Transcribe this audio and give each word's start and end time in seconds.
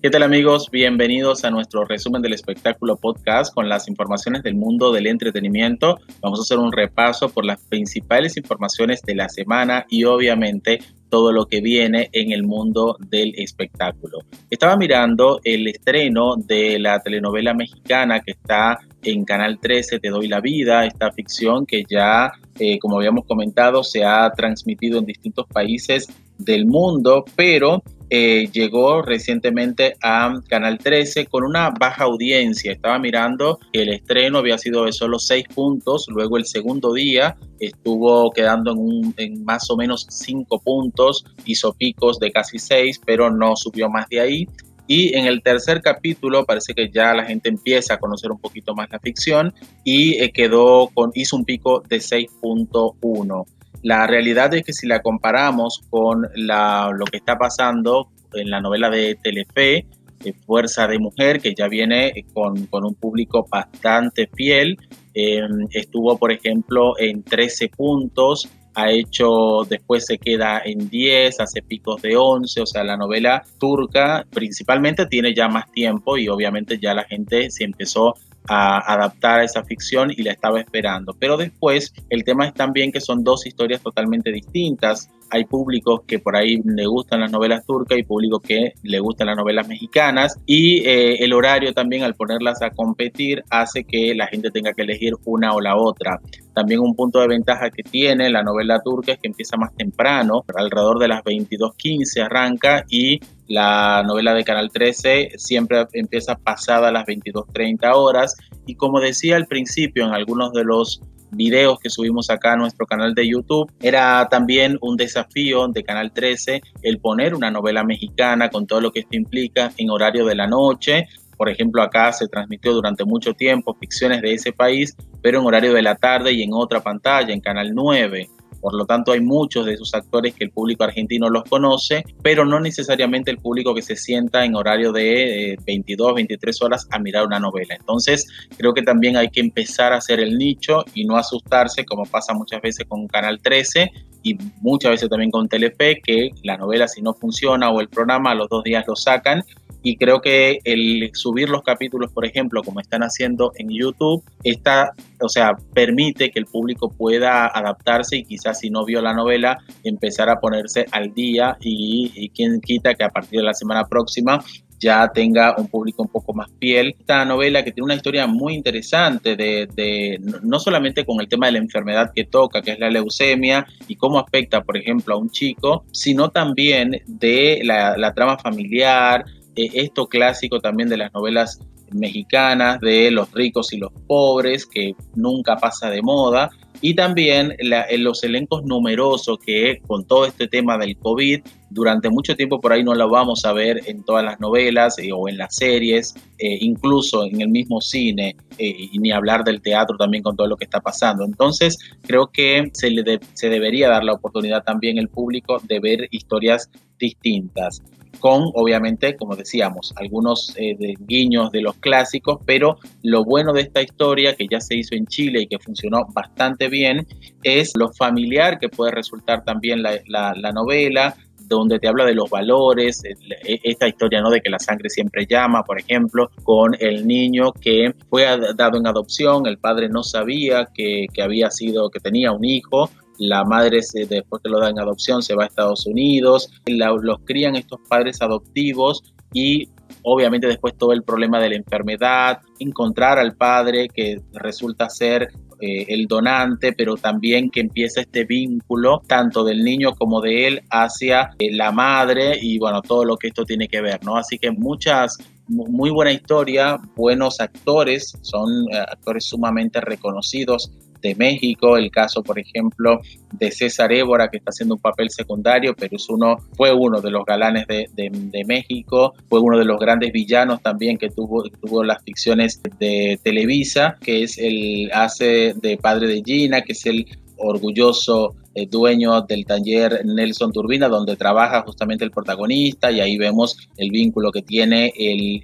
¿Qué 0.00 0.10
tal 0.10 0.22
amigos? 0.22 0.70
Bienvenidos 0.70 1.44
a 1.44 1.50
nuestro 1.50 1.84
resumen 1.84 2.22
del 2.22 2.32
espectáculo 2.32 2.94
podcast 2.94 3.52
con 3.52 3.68
las 3.68 3.88
informaciones 3.88 4.44
del 4.44 4.54
mundo 4.54 4.92
del 4.92 5.08
entretenimiento. 5.08 5.98
Vamos 6.20 6.38
a 6.38 6.42
hacer 6.42 6.58
un 6.58 6.70
repaso 6.70 7.28
por 7.30 7.44
las 7.44 7.60
principales 7.64 8.36
informaciones 8.36 9.02
de 9.02 9.16
la 9.16 9.28
semana 9.28 9.86
y 9.90 10.04
obviamente 10.04 10.78
todo 11.08 11.32
lo 11.32 11.46
que 11.46 11.60
viene 11.60 12.10
en 12.12 12.30
el 12.30 12.44
mundo 12.44 12.96
del 13.10 13.32
espectáculo. 13.38 14.20
Estaba 14.48 14.76
mirando 14.76 15.40
el 15.42 15.66
estreno 15.66 16.36
de 16.36 16.78
la 16.78 17.00
telenovela 17.00 17.52
mexicana 17.52 18.20
que 18.20 18.30
está 18.30 18.78
en 19.02 19.24
Canal 19.24 19.58
13, 19.58 19.98
Te 19.98 20.10
doy 20.10 20.28
la 20.28 20.40
vida, 20.40 20.86
esta 20.86 21.10
ficción 21.10 21.66
que 21.66 21.82
ya, 21.90 22.30
eh, 22.60 22.78
como 22.78 22.98
habíamos 22.98 23.26
comentado, 23.26 23.82
se 23.82 24.04
ha 24.04 24.30
transmitido 24.30 25.00
en 25.00 25.06
distintos 25.06 25.46
países 25.48 26.06
del 26.38 26.66
mundo, 26.66 27.24
pero 27.34 27.82
eh, 28.10 28.48
llegó 28.52 29.02
recientemente 29.02 29.96
a 30.02 30.40
Canal 30.48 30.78
13 30.78 31.26
con 31.26 31.44
una 31.44 31.70
baja 31.70 32.04
audiencia. 32.04 32.72
Estaba 32.72 32.98
mirando 32.98 33.58
que 33.72 33.82
el 33.82 33.90
estreno 33.90 34.38
había 34.38 34.56
sido 34.58 34.84
de 34.84 34.92
solo 34.92 35.18
seis 35.18 35.44
puntos, 35.54 36.06
luego 36.08 36.36
el 36.36 36.46
segundo 36.46 36.92
día 36.92 37.36
estuvo 37.60 38.30
quedando 38.30 38.72
en, 38.72 38.78
un, 38.78 39.14
en 39.16 39.44
más 39.44 39.68
o 39.70 39.76
menos 39.76 40.06
cinco 40.08 40.60
puntos, 40.60 41.24
hizo 41.44 41.72
picos 41.74 42.18
de 42.18 42.30
casi 42.30 42.58
seis, 42.58 43.00
pero 43.04 43.30
no 43.30 43.56
subió 43.56 43.90
más 43.90 44.08
de 44.08 44.20
ahí. 44.20 44.48
Y 44.86 45.14
en 45.14 45.26
el 45.26 45.42
tercer 45.42 45.82
capítulo 45.82 46.46
parece 46.46 46.72
que 46.74 46.88
ya 46.90 47.12
la 47.12 47.26
gente 47.26 47.50
empieza 47.50 47.94
a 47.94 47.98
conocer 47.98 48.30
un 48.32 48.38
poquito 48.38 48.74
más 48.74 48.88
la 48.90 48.98
ficción 48.98 49.52
y 49.84 50.14
eh, 50.14 50.32
quedó 50.32 50.88
con, 50.94 51.10
hizo 51.14 51.36
un 51.36 51.44
pico 51.44 51.82
de 51.86 51.98
6.1. 51.98 53.44
La 53.82 54.06
realidad 54.06 54.52
es 54.54 54.64
que 54.64 54.72
si 54.72 54.86
la 54.86 55.00
comparamos 55.00 55.82
con 55.90 56.22
lo 56.22 57.04
que 57.06 57.16
está 57.16 57.38
pasando 57.38 58.08
en 58.34 58.50
la 58.50 58.60
novela 58.60 58.90
de 58.90 59.16
Telefe, 59.22 59.86
eh, 60.24 60.32
Fuerza 60.46 60.88
de 60.88 60.98
Mujer, 60.98 61.40
que 61.40 61.54
ya 61.54 61.68
viene 61.68 62.12
con, 62.34 62.68
un 62.72 62.94
público 62.94 63.46
bastante 63.48 64.28
fiel, 64.34 64.76
em, 65.14 65.66
estuvo, 65.72 66.18
por 66.18 66.32
ejemplo, 66.32 66.98
en 66.98 67.22
13 67.22 67.68
puntos, 67.68 68.48
ha 68.74 68.90
hecho, 68.90 69.64
después 69.68 70.06
se 70.06 70.18
queda 70.18 70.60
en 70.64 70.88
10, 70.88 71.40
hace 71.40 71.62
picos 71.62 72.02
de 72.02 72.16
11, 72.16 72.60
o 72.60 72.66
sea, 72.66 72.84
la 72.84 72.96
novela 72.96 73.42
turca 73.58 74.24
principalmente 74.30 75.06
tiene 75.06 75.34
ya 75.34 75.48
más 75.48 75.70
tiempo 75.72 76.16
y 76.16 76.28
obviamente 76.28 76.78
ya 76.78 76.94
la 76.94 77.04
gente 77.04 77.50
se 77.50 77.64
empezó 77.64 78.14
a 78.48 78.94
adaptar 78.94 79.40
a 79.40 79.44
esa 79.44 79.62
ficción 79.62 80.10
y 80.10 80.22
la 80.22 80.32
estaba 80.32 80.60
esperando. 80.60 81.14
Pero 81.18 81.36
después 81.36 81.92
el 82.08 82.24
tema 82.24 82.46
es 82.46 82.54
también 82.54 82.90
que 82.90 83.00
son 83.00 83.22
dos 83.22 83.46
historias 83.46 83.82
totalmente 83.82 84.32
distintas. 84.32 85.10
Hay 85.30 85.44
públicos 85.44 86.00
que 86.06 86.18
por 86.18 86.34
ahí 86.36 86.58
le 86.64 86.86
gustan 86.86 87.20
las 87.20 87.30
novelas 87.30 87.66
turcas 87.66 87.98
y 87.98 88.02
públicos 88.02 88.40
que 88.42 88.72
le 88.82 88.98
gustan 88.98 89.26
las 89.26 89.36
novelas 89.36 89.68
mexicanas 89.68 90.38
y 90.46 90.78
eh, 90.86 91.22
el 91.22 91.34
horario 91.34 91.74
también 91.74 92.02
al 92.02 92.14
ponerlas 92.14 92.62
a 92.62 92.70
competir 92.70 93.44
hace 93.50 93.84
que 93.84 94.14
la 94.14 94.26
gente 94.26 94.50
tenga 94.50 94.72
que 94.72 94.82
elegir 94.82 95.12
una 95.26 95.52
o 95.52 95.60
la 95.60 95.76
otra. 95.76 96.18
También 96.54 96.80
un 96.80 96.96
punto 96.96 97.20
de 97.20 97.28
ventaja 97.28 97.70
que 97.70 97.82
tiene 97.82 98.30
la 98.30 98.42
novela 98.42 98.80
turca 98.80 99.12
es 99.12 99.18
que 99.18 99.28
empieza 99.28 99.58
más 99.58 99.74
temprano, 99.76 100.44
alrededor 100.56 100.98
de 100.98 101.08
las 101.08 101.22
22.15 101.22 102.24
arranca 102.24 102.84
y 102.88 103.20
la 103.48 104.04
novela 104.06 104.34
de 104.34 104.44
Canal 104.44 104.70
13 104.70 105.30
siempre 105.36 105.86
empieza 105.94 106.36
pasada 106.36 106.92
las 106.92 107.06
22.30 107.06 107.92
horas 107.94 108.36
y 108.66 108.74
como 108.74 109.00
decía 109.00 109.36
al 109.36 109.46
principio 109.46 110.06
en 110.06 110.12
algunos 110.12 110.52
de 110.52 110.64
los 110.64 111.00
videos 111.30 111.78
que 111.78 111.90
subimos 111.90 112.30
acá 112.30 112.52
a 112.52 112.56
nuestro 112.56 112.86
canal 112.86 113.14
de 113.14 113.28
YouTube, 113.28 113.70
era 113.80 114.28
también 114.30 114.78
un 114.80 114.96
desafío 114.96 115.68
de 115.68 115.82
Canal 115.82 116.12
13 116.12 116.62
el 116.82 116.98
poner 117.00 117.34
una 117.34 117.50
novela 117.50 117.84
mexicana 117.84 118.48
con 118.50 118.66
todo 118.66 118.80
lo 118.80 118.92
que 118.92 119.00
esto 119.00 119.16
implica 119.16 119.72
en 119.76 119.90
horario 119.90 120.24
de 120.26 120.34
la 120.34 120.46
noche. 120.46 121.06
Por 121.36 121.48
ejemplo, 121.48 121.82
acá 121.82 122.12
se 122.12 122.28
transmitió 122.28 122.72
durante 122.72 123.04
mucho 123.04 123.32
tiempo 123.34 123.74
ficciones 123.74 124.22
de 124.22 124.34
ese 124.34 124.52
país, 124.52 124.96
pero 125.22 125.40
en 125.40 125.46
horario 125.46 125.72
de 125.72 125.82
la 125.82 125.94
tarde 125.94 126.32
y 126.32 126.42
en 126.42 126.50
otra 126.52 126.80
pantalla, 126.80 127.32
en 127.32 127.40
Canal 127.40 127.74
9. 127.74 128.28
Por 128.60 128.74
lo 128.74 128.86
tanto, 128.86 129.12
hay 129.12 129.20
muchos 129.20 129.66
de 129.66 129.74
esos 129.74 129.94
actores 129.94 130.34
que 130.34 130.44
el 130.44 130.50
público 130.50 130.84
argentino 130.84 131.28
los 131.28 131.44
conoce, 131.44 132.04
pero 132.22 132.44
no 132.44 132.60
necesariamente 132.60 133.30
el 133.30 133.38
público 133.38 133.74
que 133.74 133.82
se 133.82 133.96
sienta 133.96 134.44
en 134.44 134.54
horario 134.54 134.92
de 134.92 135.56
22, 135.64 136.10
eh, 136.10 136.14
23 136.14 136.62
horas 136.62 136.88
a 136.90 136.98
mirar 136.98 137.26
una 137.26 137.38
novela. 137.38 137.74
Entonces, 137.74 138.26
creo 138.56 138.74
que 138.74 138.82
también 138.82 139.16
hay 139.16 139.28
que 139.28 139.40
empezar 139.40 139.92
a 139.92 139.98
hacer 139.98 140.20
el 140.20 140.38
nicho 140.38 140.84
y 140.94 141.04
no 141.04 141.16
asustarse, 141.16 141.84
como 141.84 142.04
pasa 142.04 142.34
muchas 142.34 142.60
veces 142.60 142.86
con 142.88 143.06
Canal 143.06 143.40
13 143.40 143.90
y 144.22 144.36
muchas 144.60 144.92
veces 144.92 145.08
también 145.08 145.30
con 145.30 145.48
Telefe, 145.48 146.00
que 146.02 146.30
la 146.42 146.56
novela 146.56 146.88
si 146.88 147.02
no 147.02 147.14
funciona 147.14 147.70
o 147.70 147.80
el 147.80 147.88
programa 147.88 148.32
a 148.32 148.34
los 148.34 148.48
dos 148.48 148.64
días 148.64 148.84
lo 148.86 148.96
sacan 148.96 149.44
y 149.82 149.96
creo 149.96 150.20
que 150.20 150.58
el 150.64 151.10
subir 151.14 151.48
los 151.48 151.62
capítulos, 151.62 152.12
por 152.12 152.26
ejemplo, 152.26 152.62
como 152.62 152.80
están 152.80 153.02
haciendo 153.02 153.52
en 153.56 153.68
YouTube, 153.68 154.22
está, 154.42 154.92
o 155.20 155.28
sea, 155.28 155.56
permite 155.72 156.30
que 156.30 156.38
el 156.38 156.46
público 156.46 156.90
pueda 156.90 157.46
adaptarse 157.46 158.16
y 158.16 158.24
quizás 158.24 158.47
si 158.54 158.70
no 158.70 158.84
vio 158.84 159.00
la 159.00 159.14
novela, 159.14 159.58
empezar 159.84 160.28
a 160.28 160.40
ponerse 160.40 160.86
al 160.92 161.14
día 161.14 161.56
y, 161.60 162.12
y 162.14 162.28
quien 162.30 162.60
quita 162.60 162.94
que 162.94 163.04
a 163.04 163.10
partir 163.10 163.40
de 163.40 163.46
la 163.46 163.54
semana 163.54 163.84
próxima 163.84 164.42
ya 164.80 165.08
tenga 165.12 165.56
un 165.58 165.66
público 165.66 166.02
un 166.02 166.08
poco 166.08 166.32
más 166.32 166.48
fiel. 166.60 166.94
Esta 166.98 167.24
novela 167.24 167.64
que 167.64 167.72
tiene 167.72 167.86
una 167.86 167.94
historia 167.94 168.26
muy 168.26 168.54
interesante 168.54 169.36
de, 169.36 169.68
de, 169.74 170.20
no 170.42 170.58
solamente 170.60 171.04
con 171.04 171.20
el 171.20 171.28
tema 171.28 171.46
de 171.46 171.52
la 171.52 171.58
enfermedad 171.58 172.12
que 172.14 172.24
toca, 172.24 172.62
que 172.62 172.72
es 172.72 172.78
la 172.78 172.90
leucemia, 172.90 173.66
y 173.88 173.96
cómo 173.96 174.18
afecta, 174.18 174.62
por 174.62 174.76
ejemplo, 174.76 175.14
a 175.14 175.18
un 175.18 175.30
chico, 175.30 175.84
sino 175.92 176.30
también 176.30 177.02
de 177.06 177.60
la, 177.64 177.96
la 177.96 178.14
trama 178.14 178.38
familiar, 178.38 179.24
eh, 179.56 179.70
esto 179.74 180.06
clásico 180.06 180.60
también 180.60 180.88
de 180.88 180.96
las 180.96 181.12
novelas 181.12 181.58
mexicanas, 181.90 182.80
de 182.80 183.10
los 183.10 183.32
ricos 183.32 183.72
y 183.72 183.78
los 183.78 183.90
pobres, 184.06 184.66
que 184.66 184.94
nunca 185.14 185.56
pasa 185.56 185.90
de 185.90 186.02
moda, 186.02 186.50
y 186.80 186.94
también 186.94 187.54
en 187.58 188.04
los 188.04 188.22
elencos 188.22 188.64
numerosos 188.64 189.38
que 189.44 189.80
con 189.86 190.06
todo 190.06 190.26
este 190.26 190.48
tema 190.48 190.78
del 190.78 190.96
COVID, 190.96 191.40
durante 191.70 192.08
mucho 192.08 192.34
tiempo 192.34 192.60
por 192.60 192.72
ahí 192.72 192.82
no 192.82 192.94
lo 192.94 193.08
vamos 193.08 193.44
a 193.44 193.52
ver 193.52 193.82
en 193.86 194.02
todas 194.04 194.24
las 194.24 194.40
novelas 194.40 194.98
eh, 194.98 195.10
o 195.12 195.28
en 195.28 195.36
las 195.36 195.54
series, 195.56 196.14
eh, 196.38 196.58
incluso 196.60 197.24
en 197.24 197.40
el 197.40 197.48
mismo 197.48 197.80
cine, 197.80 198.36
y 198.58 198.98
ni 198.98 199.12
hablar 199.12 199.44
del 199.44 199.60
teatro 199.60 199.96
también 199.96 200.22
con 200.22 200.36
todo 200.36 200.48
lo 200.48 200.56
que 200.56 200.64
está 200.64 200.80
pasando. 200.80 201.24
Entonces, 201.24 201.78
creo 202.02 202.28
que 202.28 202.70
se, 202.72 202.90
le 202.90 203.20
se 203.34 203.48
debería 203.48 203.88
dar 203.88 204.02
la 204.02 204.14
oportunidad 204.14 204.64
también 204.64 204.98
al 204.98 205.08
público 205.08 205.60
de 205.64 205.78
ver 205.78 206.08
historias 206.10 206.68
distintas 206.98 207.80
con 208.18 208.50
obviamente, 208.54 209.16
como 209.16 209.36
decíamos, 209.36 209.92
algunos 209.96 210.54
eh, 210.56 210.76
guiños 211.00 211.50
de 211.50 211.62
los 211.62 211.76
clásicos, 211.76 212.40
pero 212.44 212.78
lo 213.02 213.24
bueno 213.24 213.52
de 213.52 213.62
esta 213.62 213.82
historia 213.82 214.34
que 214.34 214.46
ya 214.50 214.60
se 214.60 214.76
hizo 214.76 214.94
en 214.94 215.06
Chile 215.06 215.42
y 215.42 215.46
que 215.46 215.58
funcionó 215.58 216.06
bastante 216.12 216.68
bien 216.68 217.06
es 217.42 217.72
lo 217.76 217.92
familiar 217.92 218.58
que 218.58 218.68
puede 218.68 218.92
resultar 218.92 219.44
también 219.44 219.82
la, 219.82 220.52
novela, 220.52 221.14
donde 221.46 221.78
te 221.78 221.88
habla 221.88 222.04
de 222.04 222.14
los 222.14 222.28
valores, 222.28 223.02
e, 223.04 223.60
esta 223.62 223.88
historia 223.88 224.20
¿no? 224.20 224.30
de 224.30 224.40
que 224.40 224.50
la 224.50 224.58
sangre 224.58 224.90
siempre 224.90 225.26
llama, 225.26 225.62
por 225.62 225.80
ejemplo, 225.80 226.30
con 226.42 226.76
el 226.80 227.06
niño 227.06 227.52
que 227.52 227.94
fue 228.10 228.24
dado 228.56 228.78
en 228.78 228.86
adopción, 228.86 229.46
el 229.46 229.58
padre 229.58 229.88
no 229.88 230.02
sabía 230.02 230.68
que, 230.74 231.06
que 231.12 231.22
había 231.22 231.50
sido, 231.50 231.90
que 231.90 232.00
tenía 232.00 232.32
un 232.32 232.44
hijo, 232.44 232.90
la 233.18 233.44
madre 233.44 233.82
se, 233.82 234.06
después 234.06 234.42
que 234.42 234.48
lo 234.48 234.60
da 234.60 234.70
en 234.70 234.78
adopción 234.78 235.22
se 235.22 235.34
va 235.34 235.44
a 235.44 235.46
Estados 235.46 235.86
Unidos, 235.86 236.50
los 236.66 237.18
crían 237.24 237.56
estos 237.56 237.80
padres 237.88 238.22
adoptivos 238.22 239.02
y 239.32 239.68
obviamente 240.02 240.46
después 240.46 240.74
todo 240.76 240.92
el 240.92 241.02
problema 241.02 241.40
de 241.40 241.50
la 241.50 241.56
enfermedad, 241.56 242.40
encontrar 242.58 243.18
al 243.18 243.34
padre 243.36 243.88
que 243.88 244.20
resulta 244.32 244.88
ser 244.88 245.28
eh, 245.60 245.86
el 245.88 246.06
donante, 246.06 246.72
pero 246.72 246.96
también 246.96 247.50
que 247.50 247.60
empieza 247.60 248.00
este 248.00 248.24
vínculo 248.24 249.02
tanto 249.06 249.42
del 249.42 249.64
niño 249.64 249.92
como 249.92 250.20
de 250.20 250.46
él 250.46 250.62
hacia 250.70 251.30
eh, 251.38 251.52
la 251.52 251.72
madre 251.72 252.38
y 252.40 252.58
bueno, 252.58 252.80
todo 252.80 253.04
lo 253.04 253.16
que 253.16 253.28
esto 253.28 253.44
tiene 253.44 253.66
que 253.66 253.80
ver, 253.80 254.04
¿no? 254.04 254.16
Así 254.16 254.38
que 254.38 254.52
muchas, 254.52 255.18
muy 255.48 255.90
buena 255.90 256.12
historia, 256.12 256.78
buenos 256.94 257.40
actores, 257.40 258.16
son 258.22 258.66
eh, 258.72 258.78
actores 258.78 259.24
sumamente 259.24 259.80
reconocidos 259.80 260.70
de 261.00 261.14
México, 261.14 261.76
el 261.76 261.90
caso, 261.90 262.22
por 262.22 262.38
ejemplo, 262.38 263.00
de 263.32 263.50
César 263.50 263.92
Évora, 263.92 264.28
que 264.28 264.38
está 264.38 264.50
haciendo 264.50 264.74
un 264.76 264.80
papel 264.80 265.10
secundario, 265.10 265.74
pero 265.74 265.96
es 265.96 266.08
uno, 266.08 266.36
fue 266.56 266.72
uno 266.72 267.00
de 267.00 267.10
los 267.10 267.24
galanes 267.24 267.66
de, 267.66 268.44
México, 268.46 269.14
fue 269.28 269.40
uno 269.40 269.58
de 269.58 269.64
los 269.64 269.78
grandes 269.78 270.12
villanos 270.12 270.62
también 270.62 270.96
que 270.96 271.10
tuvo, 271.10 271.42
tuvo 271.60 271.84
las 271.84 272.02
ficciones 272.02 272.60
de 272.78 273.18
Televisa, 273.22 273.96
que 274.00 274.22
es 274.22 274.38
el 274.38 274.90
hace 274.92 275.54
de 275.60 275.76
padre 275.76 276.06
de 276.06 276.22
Gina, 276.24 276.62
que 276.62 276.72
es 276.72 276.86
el 276.86 277.06
orgulloso 277.38 278.34
eh, 278.54 278.66
dueño 278.66 279.22
del 279.22 279.44
taller 279.44 280.04
Nelson 280.04 280.52
Turbina, 280.52 280.88
donde 280.88 281.16
trabaja 281.16 281.62
justamente 281.62 282.04
el 282.04 282.10
protagonista, 282.10 282.90
y 282.90 283.00
ahí 283.00 283.16
vemos 283.16 283.56
el 283.76 283.90
vínculo 283.90 284.32
que 284.32 284.42
tiene 284.42 284.92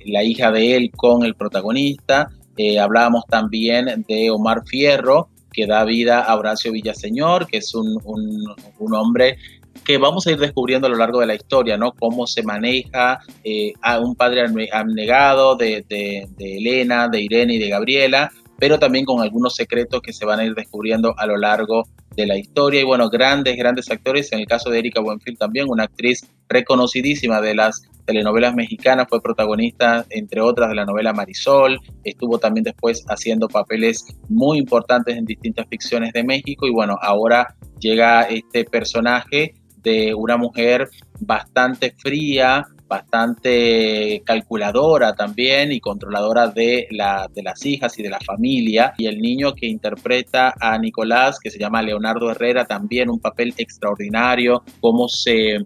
la 0.06 0.24
hija 0.24 0.50
de 0.50 0.76
él 0.76 0.90
con 0.90 1.24
el 1.24 1.34
protagonista. 1.34 2.30
Eh, 2.56 2.78
hablábamos 2.78 3.24
también 3.28 4.04
de 4.08 4.30
Omar 4.30 4.62
Fierro, 4.66 5.28
que 5.54 5.66
da 5.66 5.84
vida 5.84 6.20
a 6.20 6.36
Horacio 6.36 6.72
Villaseñor, 6.72 7.46
que 7.46 7.58
es 7.58 7.74
un, 7.74 7.98
hombre 8.92 9.38
que 9.84 9.98
vamos 9.98 10.26
a 10.26 10.32
ir 10.32 10.38
descubriendo 10.38 10.86
a 10.86 10.90
lo 10.90 10.96
largo 10.96 11.20
de 11.20 11.26
la 11.26 11.34
historia, 11.34 11.76
¿no? 11.76 11.92
Cómo 11.92 12.26
se 12.26 12.42
maneja 12.42 13.20
eh, 13.42 13.72
a 13.82 13.98
un 13.98 14.14
padre 14.14 14.42
abnegado 14.72 15.56
de, 15.56 15.84
de, 15.88 16.26
de 16.36 16.56
Elena, 16.58 17.08
de 17.08 17.20
Irene 17.20 17.54
y 17.54 17.58
de 17.58 17.68
Gabriela, 17.68 18.30
pero 18.58 18.78
también 18.78 19.04
con 19.04 19.20
algunos 19.20 19.54
secretos 19.54 20.00
que 20.00 20.12
se 20.12 20.24
van 20.24 20.40
a 20.40 20.44
ir 20.44 20.54
descubriendo 20.54 21.14
a 21.18 21.26
lo 21.26 21.36
largo 21.36 21.88
de 22.16 22.26
la 22.26 22.36
historia. 22.36 22.80
Y 22.80 22.84
bueno, 22.84 23.08
grandes, 23.08 23.56
grandes 23.56 23.90
actores. 23.90 24.32
En 24.32 24.40
el 24.40 24.46
caso 24.46 24.70
de 24.70 24.78
Erika 24.78 25.00
Buenfil 25.00 25.36
también, 25.36 25.66
una 25.68 25.84
actriz 25.84 26.28
reconocidísima 26.48 27.40
de 27.40 27.54
las 27.54 27.82
telenovelas 28.04 28.54
mexicanas, 28.54 29.06
fue 29.08 29.22
protagonista, 29.22 30.04
entre 30.10 30.40
otras, 30.40 30.68
de 30.68 30.74
la 30.74 30.84
novela 30.84 31.12
Marisol. 31.12 31.78
Estuvo 32.04 32.38
también 32.38 32.64
después 32.64 33.04
haciendo 33.08 33.48
papeles 33.48 34.04
muy 34.28 34.58
importantes 34.58 35.16
en 35.16 35.24
distintas 35.24 35.66
ficciones 35.68 36.12
de 36.12 36.22
México. 36.22 36.66
Y 36.66 36.70
bueno, 36.70 36.96
ahora 37.00 37.54
llega 37.80 38.22
este 38.22 38.64
personaje 38.64 39.54
de 39.82 40.14
una 40.14 40.36
mujer 40.36 40.88
bastante 41.20 41.94
fría, 41.96 42.64
bastante 42.94 44.22
calculadora 44.24 45.14
también 45.14 45.72
y 45.72 45.80
controladora 45.80 46.48
de, 46.48 46.86
la, 46.90 47.28
de 47.34 47.42
las 47.42 47.64
hijas 47.66 47.98
y 47.98 48.02
de 48.02 48.10
la 48.10 48.20
familia. 48.20 48.94
Y 48.96 49.06
el 49.06 49.20
niño 49.20 49.54
que 49.54 49.66
interpreta 49.66 50.54
a 50.60 50.78
Nicolás, 50.78 51.38
que 51.40 51.50
se 51.50 51.58
llama 51.58 51.82
Leonardo 51.82 52.30
Herrera, 52.30 52.64
también 52.64 53.10
un 53.10 53.18
papel 53.18 53.52
extraordinario, 53.56 54.62
cómo 54.80 55.08
se, 55.08 55.58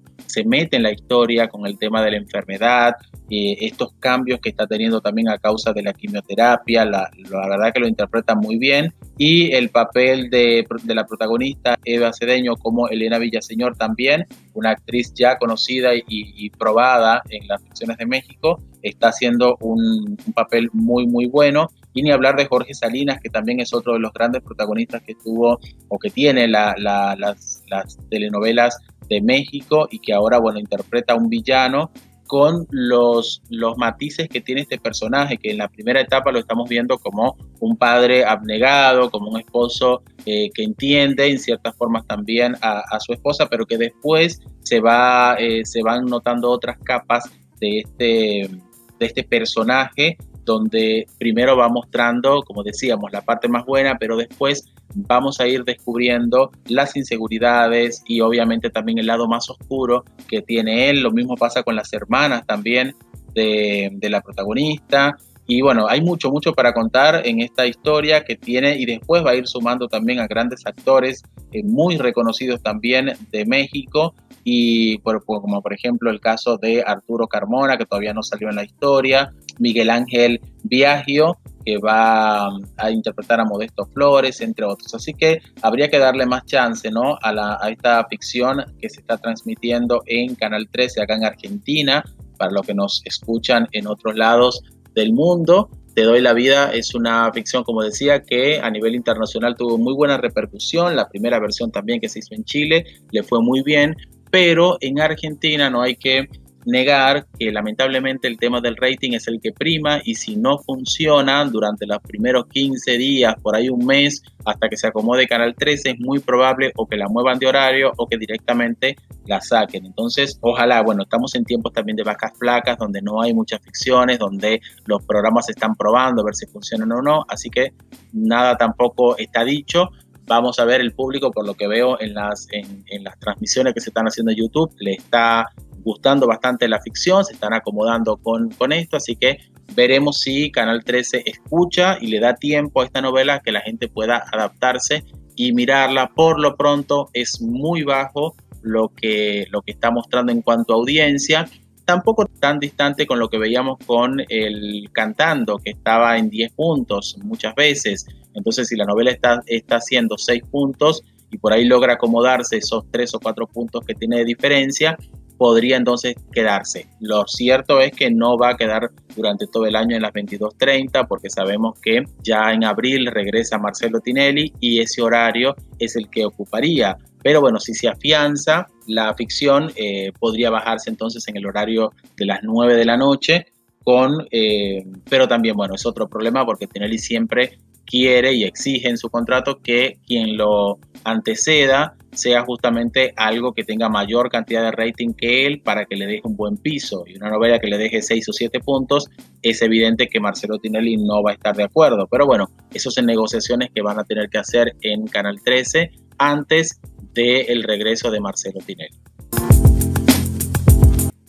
mete 0.46 0.76
en 0.76 0.84
la 0.84 0.92
historia 0.92 1.48
con 1.48 1.66
el 1.66 1.78
tema 1.78 2.02
de 2.02 2.12
la 2.12 2.16
enfermedad, 2.16 2.94
estos 3.30 3.92
cambios 3.98 4.40
que 4.40 4.48
está 4.48 4.66
teniendo 4.66 5.00
también 5.02 5.28
a 5.28 5.38
causa 5.38 5.72
de 5.72 5.82
la 5.82 5.92
quimioterapia, 5.92 6.86
la, 6.86 7.10
la 7.30 7.48
verdad 7.48 7.72
que 7.74 7.80
lo 7.80 7.88
interpreta 7.88 8.34
muy 8.34 8.56
bien. 8.58 8.94
Y 9.18 9.52
el 9.52 9.68
papel 9.68 10.30
de 10.30 10.64
la 10.86 11.04
protagonista, 11.04 11.76
Eva 11.84 12.12
Cedeño, 12.12 12.56
como 12.56 12.88
Elena 12.88 13.18
Villaseñor 13.18 13.76
también, 13.76 14.24
una 14.58 14.70
actriz 14.70 15.12
ya 15.14 15.38
conocida 15.38 15.90
y, 15.94 16.50
probada 16.50 17.22
en 17.28 17.46
las 17.46 17.62
ficciones 17.62 17.96
de 17.98 18.06
México, 18.06 18.60
está 18.82 19.08
haciendo 19.08 19.56
un, 19.60 20.16
papel 20.34 20.68
muy, 20.72 21.06
muy 21.06 21.26
bueno. 21.26 21.68
Y 21.94 22.02
ni 22.02 22.10
hablar 22.10 22.36
de 22.36 22.46
Jorge 22.46 22.74
Salinas, 22.74 23.20
que 23.20 23.30
también 23.30 23.60
es 23.60 23.72
otro 23.72 23.94
de 23.94 24.00
los 24.00 24.12
grandes 24.12 24.42
protagonistas 24.42 25.02
que 25.02 25.14
tuvo 25.14 25.58
o 25.88 25.98
que 25.98 26.10
tiene 26.10 26.46
las, 26.48 26.76
las 26.78 27.98
telenovelas 28.10 28.78
de 29.08 29.20
México 29.20 29.88
y 29.90 29.98
que 30.00 30.12
ahora, 30.12 30.38
bueno, 30.38 30.58
interpreta 30.58 31.14
a 31.14 31.16
un 31.16 31.28
villano 31.28 31.90
con 32.28 32.66
los, 32.70 33.42
los 33.48 33.76
matices 33.78 34.28
que 34.28 34.40
tiene 34.40 34.60
este 34.60 34.78
personaje, 34.78 35.38
que 35.38 35.50
en 35.50 35.58
la 35.58 35.68
primera 35.68 36.00
etapa 36.00 36.30
lo 36.30 36.38
estamos 36.38 36.68
viendo 36.68 36.98
como 36.98 37.36
un 37.60 37.76
padre 37.76 38.24
abnegado, 38.24 39.10
como 39.10 39.30
un 39.30 39.40
esposo 39.40 40.02
eh, 40.26 40.50
que 40.54 40.62
entiende 40.62 41.26
en 41.26 41.38
ciertas 41.38 41.76
formas 41.76 42.06
también 42.06 42.54
a, 42.60 42.98
su 43.00 43.12
esposa, 43.12 43.46
pero 43.48 43.66
que 43.66 43.78
después 43.78 44.40
se, 44.62 44.80
va, 44.80 45.36
eh, 45.38 45.64
se 45.64 45.82
van 45.82 46.06
notando 46.06 46.50
otras 46.50 46.78
capas 46.84 47.24
de 47.60 47.80
este, 47.80 48.50
de 48.98 49.06
este 49.06 49.24
personaje 49.24 50.16
donde 50.48 51.06
primero 51.18 51.56
va 51.56 51.68
mostrando, 51.68 52.42
como 52.42 52.62
decíamos, 52.62 53.12
la 53.12 53.20
parte 53.20 53.48
más 53.48 53.66
buena, 53.66 53.98
pero 53.98 54.16
después 54.16 54.64
vamos 54.94 55.40
a 55.40 55.46
ir 55.46 55.62
descubriendo 55.64 56.50
las 56.66 56.96
inseguridades 56.96 58.02
y 58.06 58.22
obviamente 58.22 58.70
también 58.70 58.98
el 58.98 59.06
lado 59.06 59.28
más 59.28 59.50
oscuro 59.50 60.04
que 60.26 60.40
tiene 60.40 60.88
él. 60.88 61.02
Lo 61.02 61.12
mismo 61.12 61.36
pasa 61.36 61.62
con 61.62 61.76
las 61.76 61.92
hermanas 61.92 62.46
también 62.46 62.94
de, 63.34 64.08
la 64.08 64.20
protagonista. 64.20 65.16
Y 65.50 65.62
bueno, 65.62 65.86
hay 65.88 66.02
mucho, 66.02 66.30
mucho 66.30 66.52
para 66.52 66.74
contar 66.74 67.26
en 67.26 67.40
esta 67.40 67.66
historia 67.66 68.22
que 68.22 68.36
tiene 68.36 68.76
y 68.76 68.84
después 68.84 69.24
va 69.24 69.30
a 69.30 69.34
ir 69.34 69.48
sumando 69.48 69.88
también 69.88 70.20
a 70.20 70.26
grandes 70.26 70.60
actores 70.66 71.22
eh, 71.52 71.62
muy 71.64 71.96
reconocidos 71.96 72.62
también 72.62 73.14
de 73.32 73.46
México 73.46 74.14
y 74.44 74.98
como 74.98 75.62
por 75.62 75.72
ejemplo 75.72 76.10
el 76.10 76.20
caso 76.20 76.58
de 76.58 76.84
Arturo 76.86 77.26
Carmona, 77.26 77.78
que 77.78 77.86
todavía 77.86 78.12
no 78.12 78.22
salió 78.22 78.50
en 78.50 78.56
la 78.56 78.64
historia, 78.64 79.32
Miguel 79.58 79.88
Ángel 79.88 80.40
Viagio, 80.64 81.38
que 81.64 81.78
va 81.78 82.48
a 82.76 82.90
interpretar 82.90 83.40
a 83.40 83.44
Modesto 83.46 83.86
Flores, 83.86 84.42
entre 84.42 84.66
otros. 84.66 84.94
Así 84.94 85.14
que 85.14 85.40
habría 85.62 85.88
que 85.88 85.98
darle 85.98 86.26
más 86.26 86.44
chance 86.44 86.90
¿no? 86.90 87.18
a, 87.22 87.32
la, 87.32 87.58
a 87.60 87.70
esta 87.70 88.06
ficción 88.06 88.64
que 88.78 88.90
se 88.90 89.00
está 89.00 89.16
transmitiendo 89.16 90.02
en 90.04 90.34
Canal 90.34 90.68
13 90.70 91.02
acá 91.02 91.16
en 91.16 91.24
Argentina, 91.24 92.04
para 92.38 92.52
los 92.52 92.66
que 92.66 92.74
nos 92.74 93.02
escuchan 93.04 93.66
en 93.72 93.86
otros 93.86 94.14
lados 94.14 94.62
del 94.98 95.12
mundo. 95.12 95.70
Te 95.94 96.02
doy 96.02 96.20
la 96.20 96.32
vida 96.32 96.70
es 96.72 96.94
una 96.94 97.32
ficción, 97.32 97.64
como 97.64 97.82
decía, 97.82 98.22
que 98.22 98.60
a 98.60 98.70
nivel 98.70 98.94
internacional 98.94 99.56
tuvo 99.56 99.78
muy 99.78 99.94
buena 99.94 100.16
repercusión. 100.18 100.94
La 100.94 101.08
primera 101.08 101.40
versión 101.40 101.70
también 101.70 102.00
que 102.00 102.08
se 102.08 102.18
hizo 102.18 102.34
en 102.34 102.44
Chile 102.44 102.84
le 103.10 103.22
fue 103.22 103.40
muy 103.40 103.62
bien, 103.62 103.96
pero 104.30 104.76
en 104.80 105.00
Argentina 105.00 105.70
no 105.70 105.82
hay 105.82 105.96
que 105.96 106.28
negar 106.68 107.26
que 107.38 107.50
lamentablemente 107.50 108.28
el 108.28 108.38
tema 108.38 108.60
del 108.60 108.76
rating 108.76 109.12
es 109.12 109.26
el 109.26 109.40
que 109.40 109.52
prima 109.52 110.00
y 110.04 110.14
si 110.14 110.36
no 110.36 110.58
funciona 110.58 111.44
durante 111.46 111.86
los 111.86 111.98
primeros 112.00 112.46
15 112.48 112.98
días, 112.98 113.34
por 113.42 113.56
ahí 113.56 113.70
un 113.70 113.86
mes, 113.86 114.22
hasta 114.44 114.68
que 114.68 114.76
se 114.76 114.86
acomode 114.86 115.26
Canal 115.26 115.54
13, 115.54 115.90
es 115.90 116.00
muy 116.00 116.18
probable 116.18 116.72
o 116.76 116.86
que 116.86 116.96
la 116.96 117.08
muevan 117.08 117.38
de 117.38 117.46
horario 117.46 117.92
o 117.96 118.06
que 118.06 118.18
directamente 118.18 118.96
la 119.26 119.40
saquen. 119.40 119.86
Entonces, 119.86 120.38
ojalá, 120.42 120.82
bueno, 120.82 121.04
estamos 121.04 121.34
en 121.34 121.44
tiempos 121.44 121.72
también 121.72 121.96
de 121.96 122.02
vacas 122.02 122.32
flacas, 122.38 122.76
donde 122.78 123.00
no 123.00 123.22
hay 123.22 123.32
muchas 123.32 123.60
ficciones, 123.62 124.18
donde 124.18 124.60
los 124.84 125.04
programas 125.04 125.46
se 125.46 125.52
están 125.52 125.74
probando 125.74 126.22
a 126.22 126.24
ver 126.26 126.34
si 126.34 126.46
funcionan 126.46 126.92
o 126.92 127.02
no, 127.02 127.24
así 127.28 127.48
que 127.48 127.72
nada 128.12 128.56
tampoco 128.56 129.16
está 129.16 129.42
dicho, 129.42 129.88
vamos 130.26 130.58
a 130.58 130.64
ver 130.64 130.82
el 130.82 130.92
público, 130.92 131.30
por 131.30 131.46
lo 131.46 131.54
que 131.54 131.66
veo 131.66 131.98
en 132.00 132.12
las, 132.12 132.46
en, 132.52 132.84
en, 132.86 133.04
las 133.04 133.18
transmisiones 133.18 133.72
que 133.72 133.80
se 133.80 133.88
están 133.90 134.06
haciendo 134.06 134.30
en 134.30 134.38
YouTube, 134.38 134.70
le 134.78 134.92
está 134.92 135.46
gustando 135.88 136.26
bastante 136.26 136.68
la 136.68 136.80
ficción, 136.80 137.24
se 137.24 137.32
están 137.32 137.54
acomodando 137.54 138.18
con, 138.18 138.50
con 138.50 138.72
esto, 138.72 138.98
así 138.98 139.16
que 139.16 139.38
veremos 139.74 140.20
si 140.20 140.50
Canal 140.50 140.84
13 140.84 141.22
escucha 141.24 141.96
y 141.98 142.08
le 142.08 142.20
da 142.20 142.34
tiempo 142.34 142.82
a 142.82 142.84
esta 142.84 143.00
novela 143.00 143.40
que 143.40 143.52
la 143.52 143.62
gente 143.62 143.88
pueda 143.88 144.22
adaptarse 144.30 145.04
y 145.34 145.52
mirarla. 145.52 146.10
Por 146.14 146.38
lo 146.40 146.56
pronto 146.56 147.08
es 147.14 147.40
muy 147.40 147.84
bajo 147.84 148.34
lo 148.60 148.90
que, 148.90 149.46
lo 149.50 149.62
que 149.62 149.72
está 149.72 149.90
mostrando 149.90 150.30
en 150.30 150.42
cuanto 150.42 150.74
a 150.74 150.76
audiencia, 150.76 151.48
tampoco 151.86 152.26
tan 152.26 152.58
distante 152.58 153.06
con 153.06 153.18
lo 153.18 153.30
que 153.30 153.38
veíamos 153.38 153.78
con 153.86 154.20
el 154.28 154.90
cantando, 154.92 155.56
que 155.56 155.70
estaba 155.70 156.18
en 156.18 156.28
10 156.28 156.52
puntos 156.52 157.16
muchas 157.22 157.54
veces. 157.54 158.04
Entonces, 158.34 158.68
si 158.68 158.76
la 158.76 158.84
novela 158.84 159.10
está, 159.10 159.40
está 159.46 159.76
haciendo 159.76 160.18
6 160.18 160.42
puntos 160.50 161.02
y 161.30 161.38
por 161.38 161.54
ahí 161.54 161.64
logra 161.64 161.94
acomodarse 161.94 162.58
esos 162.58 162.84
3 162.90 163.14
o 163.14 163.20
4 163.20 163.46
puntos 163.46 163.84
que 163.86 163.94
tiene 163.94 164.18
de 164.18 164.24
diferencia, 164.24 164.98
podría 165.38 165.76
entonces 165.76 166.16
quedarse. 166.32 166.88
Lo 167.00 167.26
cierto 167.26 167.80
es 167.80 167.92
que 167.92 168.10
no 168.10 168.36
va 168.36 168.50
a 168.50 168.56
quedar 168.56 168.90
durante 169.16 169.46
todo 169.46 169.66
el 169.66 169.76
año 169.76 169.96
en 169.96 170.02
las 170.02 170.12
22.30 170.12 171.06
porque 171.06 171.30
sabemos 171.30 171.78
que 171.80 172.02
ya 172.22 172.52
en 172.52 172.64
abril 172.64 173.06
regresa 173.06 173.56
Marcelo 173.56 174.00
Tinelli 174.00 174.52
y 174.60 174.80
ese 174.80 175.00
horario 175.00 175.54
es 175.78 175.96
el 175.96 176.10
que 176.10 176.26
ocuparía. 176.26 176.96
Pero 177.22 177.40
bueno, 177.40 177.60
si 177.60 177.72
se 177.72 177.88
afianza 177.88 178.66
la 178.86 179.14
ficción, 179.14 179.72
eh, 179.76 180.12
podría 180.18 180.50
bajarse 180.50 180.90
entonces 180.90 181.26
en 181.28 181.36
el 181.36 181.46
horario 181.46 181.92
de 182.16 182.26
las 182.26 182.40
9 182.42 182.74
de 182.74 182.84
la 182.84 182.96
noche. 182.96 183.46
Con, 183.84 184.26
eh, 184.30 184.84
pero 185.08 185.26
también, 185.26 185.56
bueno, 185.56 185.74
es 185.74 185.86
otro 185.86 186.08
problema 186.08 186.44
porque 186.44 186.66
Tinelli 186.66 186.98
siempre 186.98 187.58
quiere 187.86 188.34
y 188.34 188.44
exige 188.44 188.88
en 188.88 188.98
su 188.98 189.08
contrato 189.08 189.60
que 189.62 189.98
quien 190.06 190.36
lo 190.36 190.78
anteceda 191.04 191.94
sea 192.12 192.42
justamente 192.42 193.12
algo 193.16 193.52
que 193.52 193.64
tenga 193.64 193.88
mayor 193.88 194.30
cantidad 194.30 194.62
de 194.62 194.72
rating 194.72 195.12
que 195.12 195.46
él 195.46 195.60
para 195.60 195.84
que 195.84 195.96
le 195.96 196.06
deje 196.06 196.22
un 196.24 196.36
buen 196.36 196.56
piso. 196.56 197.04
Y 197.06 197.16
una 197.16 197.30
novela 197.30 197.58
que 197.58 197.68
le 197.68 197.78
deje 197.78 198.02
6 198.02 198.28
o 198.28 198.32
7 198.32 198.60
puntos, 198.60 199.08
es 199.42 199.62
evidente 199.62 200.08
que 200.08 200.20
Marcelo 200.20 200.58
Tinelli 200.58 200.96
no 200.96 201.22
va 201.22 201.32
a 201.32 201.34
estar 201.34 201.54
de 201.54 201.64
acuerdo. 201.64 202.06
Pero 202.10 202.26
bueno, 202.26 202.46
eso 202.72 202.90
son 202.90 203.06
negociaciones 203.06 203.70
que 203.74 203.82
van 203.82 203.98
a 203.98 204.04
tener 204.04 204.28
que 204.28 204.38
hacer 204.38 204.74
en 204.82 205.06
Canal 205.06 205.40
13 205.44 205.90
antes 206.18 206.80
del 207.14 207.62
regreso 207.62 208.10
de 208.10 208.20
Marcelo 208.20 208.60
Tinelli. 208.64 208.96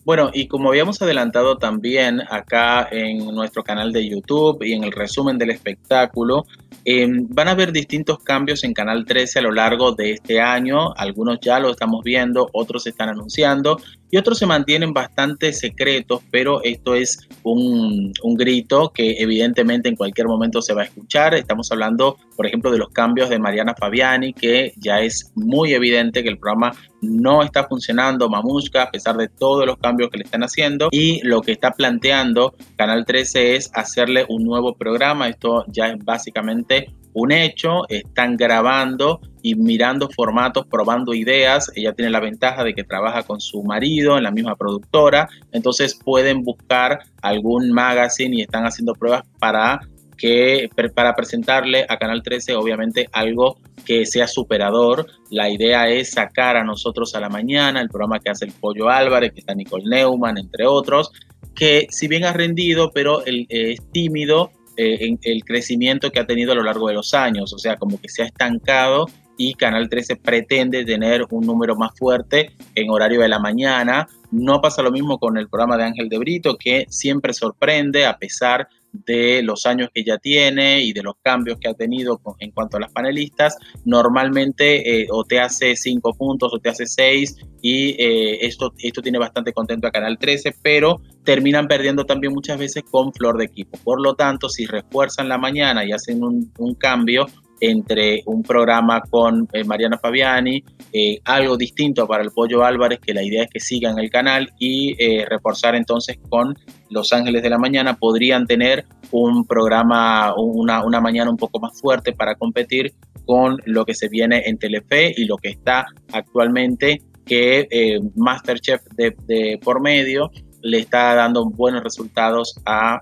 Bueno, 0.09 0.31
y 0.33 0.47
como 0.47 0.69
habíamos 0.69 0.99
adelantado 1.03 1.59
también 1.59 2.21
acá 2.31 2.87
en 2.89 3.27
nuestro 3.27 3.63
canal 3.63 3.93
de 3.93 4.09
YouTube 4.09 4.63
y 4.63 4.73
en 4.73 4.83
el 4.83 4.91
resumen 4.91 5.37
del 5.37 5.51
espectáculo, 5.51 6.47
Em, 6.85 7.27
van 7.29 7.47
a 7.47 7.51
haber 7.51 7.71
distintos 7.71 8.19
cambios 8.19 8.63
en 8.63 8.73
Canal 8.73 9.05
13 9.05 9.39
a 9.39 9.41
lo 9.41 9.51
largo 9.51 9.91
de 9.91 10.13
este 10.13 10.39
año. 10.39 10.93
Algunos 10.95 11.39
ya 11.41 11.59
lo 11.59 11.69
estamos 11.69 12.03
viendo, 12.03 12.49
otros 12.53 12.83
se 12.83 12.89
están 12.89 13.09
anunciando 13.09 13.79
y 14.11 14.17
otros 14.17 14.37
se 14.39 14.45
mantienen 14.45 14.93
bastante 14.93 15.53
secretos, 15.53 16.21
pero 16.31 16.63
esto 16.63 16.95
es 16.95 17.27
un, 17.43 18.11
un, 18.23 18.35
grito 18.35 18.91
que 18.93 19.17
evidentemente 19.19 19.89
en 19.89 19.95
cualquier 19.95 20.27
momento 20.27 20.61
se 20.61 20.73
va 20.73 20.81
a 20.81 20.85
escuchar. 20.85 21.35
Estamos 21.35 21.71
hablando, 21.71 22.17
por 22.35 22.47
ejemplo, 22.47 22.71
de 22.71 22.79
los 22.79 22.89
cambios 22.89 23.29
de 23.29 23.39
Mariana 23.39 23.75
Fabiani, 23.77 24.33
que 24.33 24.73
ya 24.77 25.01
es 25.01 25.31
muy 25.35 25.73
evidente 25.73 26.23
que 26.23 26.29
el 26.29 26.39
programa 26.39 26.71
no 27.01 27.43
está 27.43 27.67
funcionando, 27.67 28.29
Mamushka, 28.29 28.83
a 28.83 28.91
pesar 28.91 29.15
de 29.17 29.27
todos 29.27 29.65
los 29.65 29.77
cambios 29.77 30.09
que 30.09 30.17
le 30.17 30.23
están 30.23 30.43
haciendo. 30.43 30.89
Y 30.91 31.21
lo 31.25 31.41
que 31.41 31.51
está 31.51 31.71
planteando 31.71 32.55
Canal 32.75 33.05
13 33.05 33.55
es 33.55 33.71
hacerle 33.73 34.25
un 34.27 34.43
nuevo 34.43 34.75
programa. 34.75 35.29
Esto 35.29 35.65
ya 35.67 35.87
es 35.87 36.03
básicamente 36.03 36.93
un 37.13 37.31
hecho, 37.31 37.87
están 37.89 38.37
grabando 38.37 39.19
y 39.41 39.55
mirando 39.55 40.09
formatos, 40.09 40.65
probando 40.67 41.13
ideas. 41.13 41.71
Ella 41.75 41.93
tiene 41.93 42.11
la 42.11 42.19
ventaja 42.19 42.63
de 42.63 42.73
que 42.73 42.83
trabaja 42.83 43.23
con 43.23 43.39
su 43.39 43.63
marido 43.63 44.17
en 44.17 44.23
la 44.23 44.31
misma 44.31 44.55
productora, 44.55 45.27
entonces 45.51 45.95
pueden 45.95 46.43
buscar 46.43 46.99
algún 47.21 47.71
magazine 47.71 48.37
y 48.37 48.41
están 48.41 48.65
haciendo 48.65 48.93
pruebas 48.93 49.23
para 49.39 49.79
que 50.19 50.69
para 50.93 51.15
presentarle 51.15 51.85
a 51.87 51.97
Canal 51.97 52.21
13 52.21 52.53
obviamente 52.55 53.07
algo 53.13 53.57
que 53.85 54.05
sea 54.05 54.27
superador. 54.27 55.07
La 55.31 55.49
idea 55.49 55.87
es 55.89 56.11
sacar 56.11 56.57
a 56.57 56.63
nosotros 56.63 57.15
a 57.15 57.19
la 57.19 57.29
mañana, 57.29 57.81
el 57.81 57.89
programa 57.89 58.19
que 58.19 58.29
hace 58.29 58.45
el 58.45 58.51
Pollo 58.51 58.89
Álvarez, 58.89 59.31
que 59.31 59.39
está 59.39 59.55
Nicole 59.55 59.85
Neumann, 59.89 60.37
entre 60.37 60.67
otros, 60.67 61.11
que 61.55 61.87
si 61.89 62.07
bien 62.07 62.25
ha 62.25 62.33
rendido, 62.33 62.91
pero 62.93 63.25
eh, 63.25 63.45
es 63.49 63.91
tímido 63.91 64.51
eh, 64.77 65.05
en 65.05 65.19
el 65.23 65.43
crecimiento 65.43 66.11
que 66.11 66.19
ha 66.19 66.27
tenido 66.27 66.51
a 66.51 66.55
lo 66.55 66.63
largo 66.63 66.87
de 66.87 66.93
los 66.93 67.13
años, 67.13 67.53
o 67.53 67.57
sea, 67.57 67.77
como 67.77 67.99
que 67.99 68.09
se 68.09 68.23
ha 68.23 68.25
estancado 68.25 69.07
y 69.39 69.53
Canal 69.53 69.87
13 69.89 70.17
pretende 70.17 70.83
tener 70.83 71.25
un 71.31 71.45
número 71.45 71.77
más 71.77 71.97
fuerte 71.97 72.51
en 72.75 72.89
horario 72.89 73.21
de 73.21 73.29
la 73.29 73.39
mañana. 73.39 74.05
No 74.31 74.59
pasa 74.59 74.83
lo 74.83 74.91
mismo 74.91 75.17
con 75.17 75.37
el 75.37 75.47
programa 75.47 75.77
de 75.77 75.85
Ángel 75.85 76.09
de 76.09 76.17
Brito, 76.17 76.57
que 76.57 76.85
siempre 76.89 77.31
sorprende 77.31 78.05
a 78.05 78.17
pesar 78.17 78.67
de 78.91 79.41
los 79.41 79.65
años 79.65 79.89
que 79.93 80.03
ya 80.03 80.17
tiene 80.17 80.81
y 80.81 80.91
de 80.91 81.03
los 81.03 81.13
cambios 81.21 81.57
que 81.57 81.69
ha 81.69 81.73
tenido 81.73 82.19
en 82.39 82.51
cuanto 82.51 82.75
a 82.75 82.79
las 82.81 82.91
panelistas, 82.91 83.57
normalmente 83.85 85.03
eh, 85.03 85.07
o 85.09 85.23
te 85.23 85.39
hace 85.39 85.77
cinco 85.77 86.13
puntos 86.13 86.51
o 86.53 86.59
te 86.59 86.69
hace 86.69 86.85
seis 86.85 87.37
y 87.61 87.91
eh, 87.91 88.45
esto, 88.45 88.73
esto 88.77 89.01
tiene 89.01 89.19
bastante 89.19 89.53
contento 89.53 89.87
a 89.87 89.91
Canal 89.91 90.17
13, 90.17 90.53
pero 90.61 91.01
terminan 91.23 91.69
perdiendo 91.69 92.05
también 92.05 92.33
muchas 92.33 92.59
veces 92.59 92.83
con 92.91 93.13
flor 93.13 93.37
de 93.37 93.45
equipo. 93.45 93.77
Por 93.85 94.01
lo 94.01 94.15
tanto, 94.15 94.49
si 94.49 94.65
refuerzan 94.65 95.29
la 95.29 95.37
mañana 95.37 95.85
y 95.85 95.93
hacen 95.93 96.23
un, 96.23 96.51
un 96.57 96.75
cambio, 96.75 97.27
entre 97.59 98.21
un 98.25 98.43
programa 98.43 99.01
con 99.01 99.47
eh, 99.53 99.63
Mariana 99.63 99.97
Fabiani, 99.97 100.63
eh, 100.93 101.19
algo 101.25 101.57
distinto 101.57 102.07
para 102.07 102.23
el 102.23 102.31
Pollo 102.31 102.63
Álvarez, 102.63 102.99
que 102.99 103.13
la 103.13 103.23
idea 103.23 103.43
es 103.43 103.49
que 103.49 103.59
sigan 103.59 103.99
el 103.99 104.09
canal 104.09 104.51
y 104.59 104.95
eh, 105.03 105.25
reforzar 105.27 105.75
entonces 105.75 106.17
con 106.29 106.57
Los 106.89 107.13
Ángeles 107.13 107.43
de 107.43 107.49
la 107.49 107.57
Mañana, 107.57 107.95
podrían 107.97 108.45
tener 108.45 108.85
un 109.11 109.45
programa, 109.45 110.33
una, 110.35 110.83
mañana 111.01 111.29
un 111.29 111.37
poco 111.37 111.59
más 111.59 111.79
fuerte 111.79 112.13
para 112.13 112.35
competir 112.35 112.93
con 113.25 113.57
lo 113.65 113.85
que 113.85 113.93
se 113.93 114.09
viene 114.09 114.43
en 114.45 114.57
Telefe 114.57 115.13
y 115.15 115.25
lo 115.25 115.37
que 115.37 115.49
está 115.49 115.85
actualmente 116.11 117.01
que 117.25 117.99
Masterchef 118.15 118.81
de, 118.95 119.59
por 119.63 119.81
medio 119.81 120.31
le 120.61 120.79
está 120.79 121.13
dando 121.13 121.45
buenos 121.45 121.83
resultados 121.83 122.59
a 122.65 122.99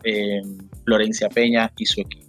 Florencia 0.83 1.29
Peña 1.29 1.71
y 1.77 1.85
su 1.85 2.01
equipo. 2.01 2.26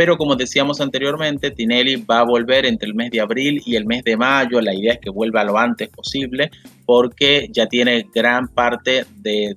Pero 0.00 0.16
como 0.16 0.34
decíamos 0.34 0.80
anteriormente, 0.80 1.50
Tinelli 1.50 1.96
va 1.96 2.20
a 2.20 2.24
volver 2.24 2.64
entre 2.64 2.88
el 2.88 2.94
mes 2.94 3.10
de 3.10 3.20
abril 3.20 3.60
y 3.66 3.76
el 3.76 3.84
mes 3.84 4.02
de 4.02 4.16
mayo. 4.16 4.58
La 4.62 4.72
idea 4.72 4.94
es 4.94 4.98
que 4.98 5.10
vuelva 5.10 5.44
lo 5.44 5.58
antes 5.58 5.90
posible 5.90 6.50
porque 6.86 7.50
ya 7.52 7.66
tiene 7.66 8.08
gran 8.14 8.48
parte 8.48 9.04
de, 9.16 9.54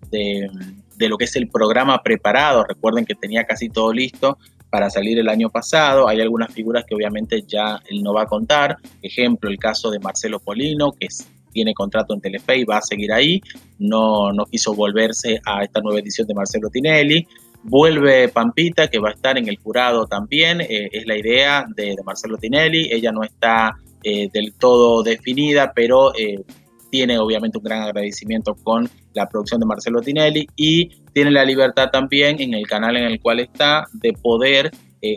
lo 0.99 1.17
que 1.17 1.23
es 1.23 1.37
el 1.37 1.47
programa 1.47 2.03
preparado. 2.03 2.65
Recuerden 2.65 3.05
que 3.05 3.15
tenía 3.15 3.45
casi 3.45 3.69
todo 3.69 3.93
listo 3.93 4.37
para 4.69 4.89
salir 4.89 5.17
el 5.17 5.29
año 5.29 5.49
pasado. 5.49 6.09
Hay 6.09 6.19
algunas 6.19 6.53
figuras 6.53 6.83
que 6.83 6.93
obviamente 6.93 7.45
ya 7.47 7.79
él 7.87 8.03
no 8.03 8.13
va 8.13 8.23
a 8.23 8.27
contar. 8.27 8.75
Ejemplo, 9.01 9.49
el 9.49 9.57
caso 9.57 9.91
de 9.91 9.99
Marcelo 9.99 10.41
Polino, 10.41 10.91
que 10.91 11.07
tiene 11.53 11.73
contrato 11.73 12.13
en 12.13 12.19
Telefe 12.19 12.57
y 12.57 12.65
va 12.65 12.79
a 12.79 12.81
seguir 12.81 13.13
ahí. 13.13 13.41
No, 13.79 14.33
no 14.33 14.45
quiso 14.45 14.75
volverse 14.75 15.39
a 15.45 15.63
esta 15.63 15.79
nueva 15.79 16.01
edición 16.01 16.27
de 16.27 16.33
Marcelo 16.33 16.69
Tinelli. 16.69 17.25
Vuelve 17.63 18.27
Pampita, 18.27 18.89
que 18.89 18.99
va 18.99 19.09
a 19.09 19.13
estar 19.13 19.37
en 19.37 19.47
el 19.47 19.57
jurado 19.57 20.05
también, 20.05 20.59
eh, 20.61 20.89
es 20.91 21.05
la 21.05 21.17
idea 21.17 21.65
de, 21.75 21.95
Marcelo 22.05 22.37
Tinelli, 22.37 22.89
ella 22.91 23.11
no 23.11 23.23
está 23.23 23.77
eh, 24.03 24.27
del 24.33 24.53
todo 24.53 25.01
definida, 25.01 25.71
pero 25.73 26.13
eh, 26.13 26.43
tiene 26.91 27.17
obviamente 27.17 27.57
un 27.57 27.63
gran 27.63 27.83
agradecimiento 27.83 28.53
con 28.55 28.89
la 29.13 29.29
producción 29.29 29.61
de 29.61 29.65
Marcelo 29.65 30.01
Tinelli 30.01 30.45
y 30.57 30.89
tiene 31.13 31.31
la 31.31 31.45
libertad 31.45 31.89
también 31.89 32.41
en 32.41 32.53
el 32.53 32.67
canal 32.67 32.97
en 32.97 33.05
el 33.05 33.21
cual 33.21 33.39
está 33.39 33.85
de 33.93 34.13
poder 34.13 34.71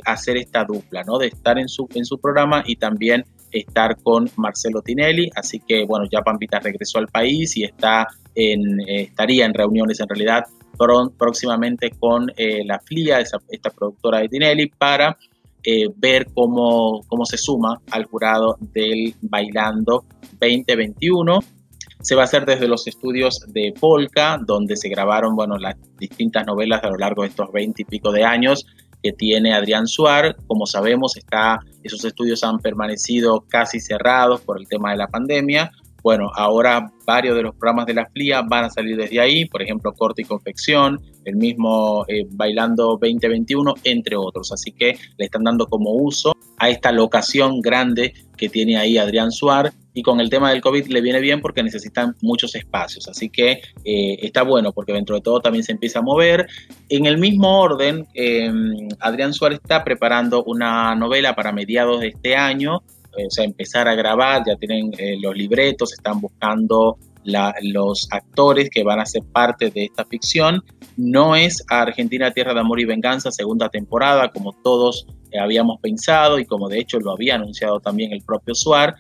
hacer 0.05 0.37
esta 0.37 0.65
dupla, 0.65 1.05
¿no? 1.05 1.17
de 1.17 1.29
estar 1.29 1.61
en 1.61 1.69
su, 1.69 1.88
en 1.95 2.05
su 2.05 2.19
programa 2.19 2.65
y 2.67 2.75
también 2.75 3.25
estar 3.53 3.97
con 4.03 4.29
Marcelo 4.35 4.83
Tinelli, 4.83 5.31
así 5.37 5.61
que 5.61 5.85
bueno, 5.85 6.09
ya 6.11 6.23
Pampita 6.23 6.59
regresó 6.59 6.99
al 6.99 7.07
país 7.07 7.57
y 7.57 7.62
está 7.62 8.09
en, 8.35 8.81
estaría 8.81 9.47
en 9.47 9.55
reuniones 9.55 10.00
en 10.00 10.09
realidad 10.09 10.45
próximamente 11.16 11.90
con 11.90 12.30
eh, 12.37 12.64
la 12.64 12.78
FLIA, 12.80 13.21
esta 13.21 13.71
productora 13.71 14.21
de 14.21 14.28
Tinelli, 14.28 14.66
para 14.66 15.16
eh, 15.68 15.88
ver 15.97 16.28
cómo, 16.33 17.02
cómo 17.09 17.25
se 17.25 17.37
suma 17.37 17.80
al 17.90 18.04
jurado 18.04 18.56
del 18.61 19.14
Bailando 19.21 20.04
2021. 20.40 21.40
Se 22.00 22.14
va 22.14 22.23
a 22.23 22.25
hacer 22.26 22.47
desde 22.47 22.68
los 22.68 22.87
estudios 22.87 23.40
de 23.49 23.75
Polka, 23.78 24.38
donde 24.47 24.76
se 24.76 24.88
grabaron 24.88 25.35
bueno, 25.35 25.59
las 25.59 25.75
distintas 25.99 26.47
novelas 26.47 26.85
a 26.85 26.90
lo 26.90 26.97
largo 26.97 27.23
de 27.23 27.30
estos 27.30 27.50
20 27.50 27.83
y 27.83 27.85
pico 27.85 28.12
de 28.12 28.25
años 28.25 28.64
que 29.02 29.12
tiene 29.12 29.54
Adrián 29.54 29.88
Suar. 29.88 30.37
Como 30.47 30.66
sabemos, 30.66 31.16
está, 31.16 31.59
esos 31.83 32.04
estudios 32.04 32.45
han 32.45 32.59
permanecido 32.59 33.45
casi 33.49 33.80
cerrados 33.80 34.42
por 34.42 34.61
el 34.61 34.68
tema 34.68 34.92
de 34.92 34.99
la 34.99 35.09
pandemia, 35.09 35.73
bueno, 36.07 36.31
ahora 36.37 36.89
varios 37.05 37.35
de 37.35 37.43
los 37.43 37.57
programas 37.57 37.85
de 37.85 37.95
la 37.95 38.07
FLIA 38.07 38.43
van 38.43 38.67
a 38.67 38.71
salir 38.71 38.97
desde 38.97 39.19
ahí, 39.19 39.45
por 39.47 39.61
ejemplo, 39.61 39.93
Corte 39.93 40.23
y 40.23 40.25
Confección, 40.25 41.01
el 41.25 41.35
mismo 41.35 42.05
eh, 42.07 42.25
Bailando 42.31 42.97
2021, 43.01 43.75
entre 43.83 44.15
otros. 44.15 44.53
Así 44.53 44.71
que 44.71 44.97
le 45.17 45.25
están 45.25 45.43
dando 45.43 45.67
como 45.67 45.91
uso 45.95 46.33
a 46.59 46.71
esta 46.71 46.93
locación 46.93 47.61
grande 47.61 48.15
que 48.37 48.49
tiene 48.49 48.77
ahí 48.77 48.99
Adrián 48.99 49.33
Suar. 49.33 49.73
Y 49.95 50.03
con 50.03 50.21
el 50.21 50.31
tema 50.31 50.51
del 50.51 50.61
COVID 50.61 50.87
le 50.89 51.01
viene 51.01 51.21
bien 51.21 51.41
porque 51.41 51.63
necesitan 51.65 52.15
muchos 52.21 52.55
espacios. 52.55 53.09
Así 53.09 53.29
que 53.29 53.63
eh, 53.85 54.19
está 54.21 54.43
bueno 54.43 54.73
porque 54.73 54.93
dentro 54.93 55.17
de 55.17 55.23
todo 55.23 55.41
también 55.41 55.65
se 55.65 55.73
empieza 55.73 55.99
a 55.99 56.03
mover. 56.03 56.47
En 56.89 57.07
el 57.07 57.19
mismo 57.19 57.61
orden, 57.61 58.07
em, 58.15 58.89
Adrián 59.01 59.33
Suárez 59.33 59.59
está 59.61 59.83
preparando 59.83 60.45
una 60.45 60.95
novela 60.95 61.35
para 61.35 61.51
mediados 61.51 62.01
de 62.01 62.09
este 62.09 62.37
año 62.37 62.83
o 63.25 63.31
sea, 63.31 63.45
empezar 63.45 63.89
a 63.89 63.95
grabar, 63.95 64.43
ya 64.47 64.57
tienen 64.57 64.93
eh, 64.99 65.17
los 65.21 65.35
libretos, 65.37 65.93
están 65.93 66.21
buscando 66.21 66.99
los 67.63 68.07
actores 68.13 68.71
que 68.71 68.85
van 68.85 69.01
a 69.01 69.07
ser 69.07 69.23
parte 69.33 69.71
de 69.71 69.85
esta 69.85 70.05
ficción. 70.05 70.63
No 70.97 71.35
es 71.35 71.65
Argentina 71.69 72.31
Tierra 72.31 72.55
de 72.55 72.61
Amor 72.61 72.81
y 72.81 72.85
Venganza 72.85 73.31
segunda 73.31 73.69
temporada, 73.69 74.31
como 74.31 74.53
todos 74.63 75.07
eh, 75.33 75.39
habíamos 75.39 75.81
pensado 75.81 76.39
y 76.39 76.45
como 76.45 76.69
de 76.69 76.79
hecho 76.79 77.01
lo 77.01 77.11
había 77.13 77.35
anunciado 77.35 77.81
también 77.81 78.13
el 78.13 78.23
propio 78.23 78.55
Suar, 78.55 78.95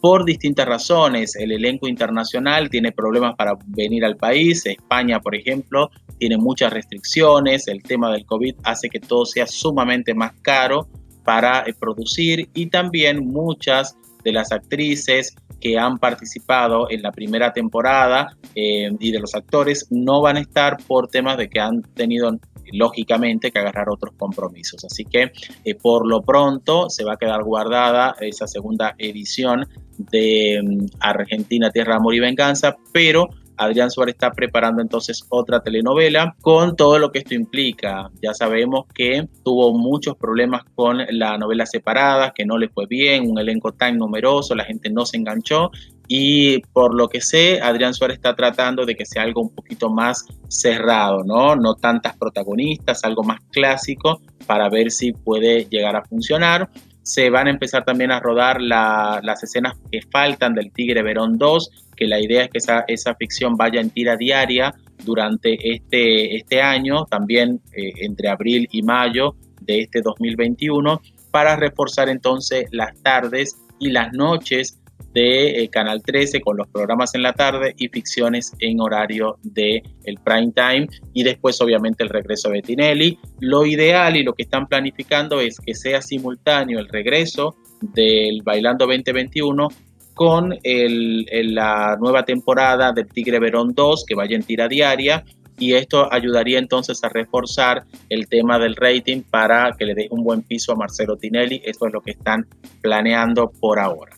por 0.00 0.24
distintas 0.24 0.66
razones. 0.66 1.36
El 1.36 1.52
elenco 1.52 1.88
internacional 1.88 2.70
tiene 2.70 2.92
problemas 2.92 3.34
para 3.36 3.54
venir 3.66 4.04
al 4.04 4.16
país. 4.16 4.66
España, 4.66 5.20
por 5.20 5.34
ejemplo, 5.34 5.90
tiene 6.18 6.36
muchas 6.36 6.72
restricciones. 6.72 7.68
El 7.68 7.82
tema 7.82 8.10
del 8.12 8.26
COVID 8.26 8.56
hace 8.64 8.88
que 8.88 9.00
todo 9.00 9.24
sea 9.24 9.46
sumamente 9.46 10.12
más 10.12 10.32
caro 10.42 10.88
para 11.24 11.60
eh, 11.60 11.74
producir 11.78 12.48
y 12.54 12.66
también 12.66 13.26
muchas 13.26 13.96
de 14.24 14.32
las 14.32 14.52
actrices 14.52 15.34
que 15.60 15.78
han 15.78 15.98
participado 15.98 16.90
en 16.90 17.02
la 17.02 17.12
primera 17.12 17.52
temporada 17.52 18.36
eh, 18.54 18.90
y 18.98 19.12
de 19.12 19.20
los 19.20 19.34
actores 19.34 19.86
no 19.90 20.20
van 20.20 20.36
a 20.36 20.40
estar 20.40 20.76
por 20.86 21.08
temas 21.08 21.36
de 21.38 21.48
que 21.48 21.60
han 21.60 21.82
tenido 21.82 22.36
lógicamente 22.72 23.50
que 23.50 23.58
agarrar 23.58 23.88
otros 23.88 24.14
compromisos. 24.16 24.84
Así 24.84 25.04
que 25.04 25.32
eh, 25.64 25.74
por 25.74 26.06
lo 26.06 26.22
pronto 26.22 26.90
se 26.90 27.04
va 27.04 27.14
a 27.14 27.16
quedar 27.16 27.44
guardada 27.44 28.16
esa 28.20 28.46
segunda 28.46 28.94
edición 28.98 29.68
de 29.98 30.60
mm, 30.62 30.86
Argentina, 31.00 31.70
Tierra, 31.70 31.96
Amor 31.96 32.14
y 32.14 32.20
Venganza, 32.20 32.76
pero 32.92 33.28
Adrián 33.64 33.90
Suárez 33.90 34.14
está 34.14 34.32
preparando 34.32 34.82
entonces 34.82 35.24
otra 35.28 35.60
telenovela 35.60 36.36
con 36.40 36.76
todo 36.76 36.98
lo 36.98 37.10
que 37.10 37.20
esto 37.20 37.34
implica. 37.34 38.10
Ya 38.22 38.34
sabemos 38.34 38.86
que 38.94 39.28
tuvo 39.44 39.76
muchos 39.76 40.16
problemas 40.16 40.62
con 40.74 40.98
la 41.10 41.38
novela 41.38 41.66
separada, 41.66 42.32
que 42.34 42.44
no 42.44 42.58
le 42.58 42.68
fue 42.68 42.86
bien, 42.86 43.30
un 43.30 43.38
elenco 43.38 43.72
tan 43.72 43.98
numeroso, 43.98 44.54
la 44.54 44.64
gente 44.64 44.90
no 44.90 45.06
se 45.06 45.16
enganchó 45.16 45.70
y 46.08 46.60
por 46.74 46.94
lo 46.94 47.08
que 47.08 47.20
sé, 47.20 47.60
Adrián 47.62 47.94
Suárez 47.94 48.16
está 48.16 48.34
tratando 48.34 48.84
de 48.84 48.94
que 48.94 49.06
sea 49.06 49.22
algo 49.22 49.40
un 49.40 49.54
poquito 49.54 49.88
más 49.88 50.26
cerrado, 50.48 51.24
¿no? 51.24 51.56
No 51.56 51.74
tantas 51.74 52.16
protagonistas, 52.16 53.04
algo 53.04 53.22
más 53.22 53.40
clásico 53.50 54.20
para 54.46 54.68
ver 54.68 54.90
si 54.90 55.12
puede 55.12 55.64
llegar 55.70 55.96
a 55.96 56.04
funcionar 56.04 56.68
se 57.02 57.30
van 57.30 57.46
a 57.46 57.50
empezar 57.50 57.84
también 57.84 58.10
a 58.10 58.20
rodar 58.20 58.60
las 58.60 59.42
escenas 59.42 59.74
que 59.90 60.00
faltan 60.02 60.54
del 60.54 60.72
Tigre 60.72 61.02
Verón 61.02 61.38
2, 61.38 61.70
que 61.96 62.06
la 62.06 62.20
idea 62.20 62.44
es 62.44 62.50
que 62.50 62.58
esa, 62.58 62.84
esa 62.86 63.14
ficción 63.14 63.56
vaya 63.56 63.80
en 63.80 63.90
tira 63.90 64.16
diaria 64.16 64.74
durante 65.04 65.74
este, 65.74 66.36
este 66.36 66.62
año, 66.62 67.04
también 67.06 67.60
eh, 67.72 67.92
entre 68.02 68.28
abril 68.28 68.68
y 68.70 68.82
mayo 68.82 69.34
de 69.60 69.80
este 69.80 70.00
2021, 70.00 71.00
para 71.30 71.56
reforzar 71.56 72.08
entonces 72.08 72.66
las 72.70 72.94
tardes 73.02 73.56
y 73.78 73.90
las 73.90 74.12
noches 74.12 74.78
de 75.12 75.62
eh, 75.62 75.68
Canal 75.68 76.02
13 76.02 76.40
con 76.40 76.56
los 76.56 76.68
programas 76.68 77.14
en 77.14 77.22
la 77.22 77.32
tarde 77.32 77.74
y 77.76 77.88
ficciones 77.88 78.52
en 78.58 78.80
horario 78.80 79.38
de 79.42 79.82
el 80.04 80.18
prime 80.18 80.52
time 80.54 80.88
y 81.12 81.22
después 81.22 81.60
obviamente 81.60 82.02
el 82.02 82.08
regreso 82.08 82.50
de 82.50 82.62
Tinelli. 82.62 83.18
Lo 83.40 83.66
ideal 83.66 84.16
y 84.16 84.22
lo 84.22 84.34
que 84.34 84.42
están 84.42 84.66
planificando 84.66 85.40
es 85.40 85.58
que 85.58 85.74
sea 85.74 86.02
simultáneo 86.02 86.78
el 86.78 86.88
regreso 86.88 87.56
del 87.80 88.42
Bailando 88.42 88.86
2021 88.86 89.68
con 90.14 90.54
la 90.62 91.96
nueva 91.98 92.24
temporada 92.24 92.92
del 92.92 93.08
Tigre 93.08 93.38
Verón 93.38 93.72
2 93.74 94.04
que 94.06 94.14
vaya 94.14 94.36
en 94.36 94.42
tira 94.42 94.68
diaria 94.68 95.24
y 95.58 95.74
esto 95.74 96.12
ayudaría 96.12 96.58
entonces 96.58 97.02
a 97.04 97.08
reforzar 97.08 97.84
el 98.08 98.26
tema 98.28 98.58
del 98.58 98.74
rating 98.76 99.22
para 99.22 99.72
que 99.78 99.84
le 99.84 99.94
dé 99.94 100.08
un 100.10 100.24
buen 100.24 100.42
piso 100.42 100.72
a 100.72 100.76
Marcelo 100.76 101.16
Tinelli. 101.16 101.62
Esto 101.64 101.86
es 101.86 101.92
lo 101.92 102.00
que 102.00 102.12
están 102.12 102.46
planeando 102.80 103.50
por 103.60 103.78
ahora. 103.78 104.16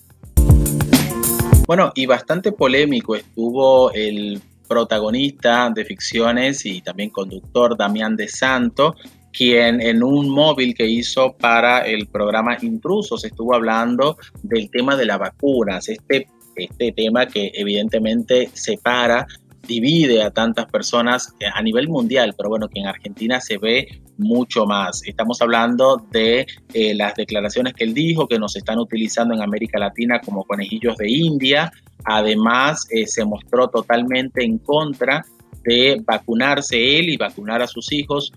Bueno, 1.66 1.92
y 1.94 2.04
bastante 2.04 2.52
polémico 2.52 3.16
estuvo 3.16 3.90
el 3.92 4.40
protagonista 4.68 5.70
de 5.74 5.84
ficciones 5.84 6.66
y 6.66 6.82
también 6.82 7.08
conductor 7.08 7.76
Damián 7.76 8.16
de 8.16 8.28
Santo, 8.28 8.94
quien 9.32 9.80
en 9.80 10.02
un 10.02 10.28
móvil 10.28 10.74
que 10.74 10.86
hizo 10.86 11.32
para 11.32 11.86
el 11.86 12.06
programa 12.06 12.58
Intrusos 12.60 13.24
estuvo 13.24 13.54
hablando 13.54 14.18
del 14.42 14.70
tema 14.70 14.94
de 14.94 15.06
las 15.06 15.18
vacunas, 15.18 15.88
este, 15.88 16.28
este 16.54 16.92
tema 16.92 17.26
que 17.26 17.50
evidentemente 17.54 18.50
separa 18.52 19.26
divide 19.66 20.22
a 20.22 20.30
tantas 20.30 20.66
personas 20.66 21.34
a 21.54 21.62
nivel 21.62 21.88
mundial, 21.88 22.34
pero 22.36 22.50
bueno, 22.50 22.68
que 22.68 22.80
en 22.80 22.86
Argentina 22.86 23.40
se 23.40 23.58
ve 23.58 24.02
mucho 24.18 24.66
más. 24.66 25.02
Estamos 25.06 25.40
hablando 25.42 26.04
de 26.10 26.46
eh, 26.72 26.94
las 26.94 27.14
declaraciones 27.14 27.74
que 27.74 27.84
él 27.84 27.94
dijo 27.94 28.28
que 28.28 28.38
nos 28.38 28.56
están 28.56 28.78
utilizando 28.78 29.34
en 29.34 29.42
América 29.42 29.78
Latina 29.78 30.20
como 30.20 30.44
conejillos 30.44 30.96
de 30.96 31.10
India. 31.10 31.72
Además, 32.04 32.86
eh, 32.90 33.06
se 33.06 33.24
mostró 33.24 33.68
totalmente 33.68 34.44
en 34.44 34.58
contra 34.58 35.24
de 35.64 36.00
vacunarse 36.04 36.98
él 36.98 37.08
y 37.08 37.16
vacunar 37.16 37.62
a 37.62 37.66
sus 37.66 37.92
hijos 37.92 38.32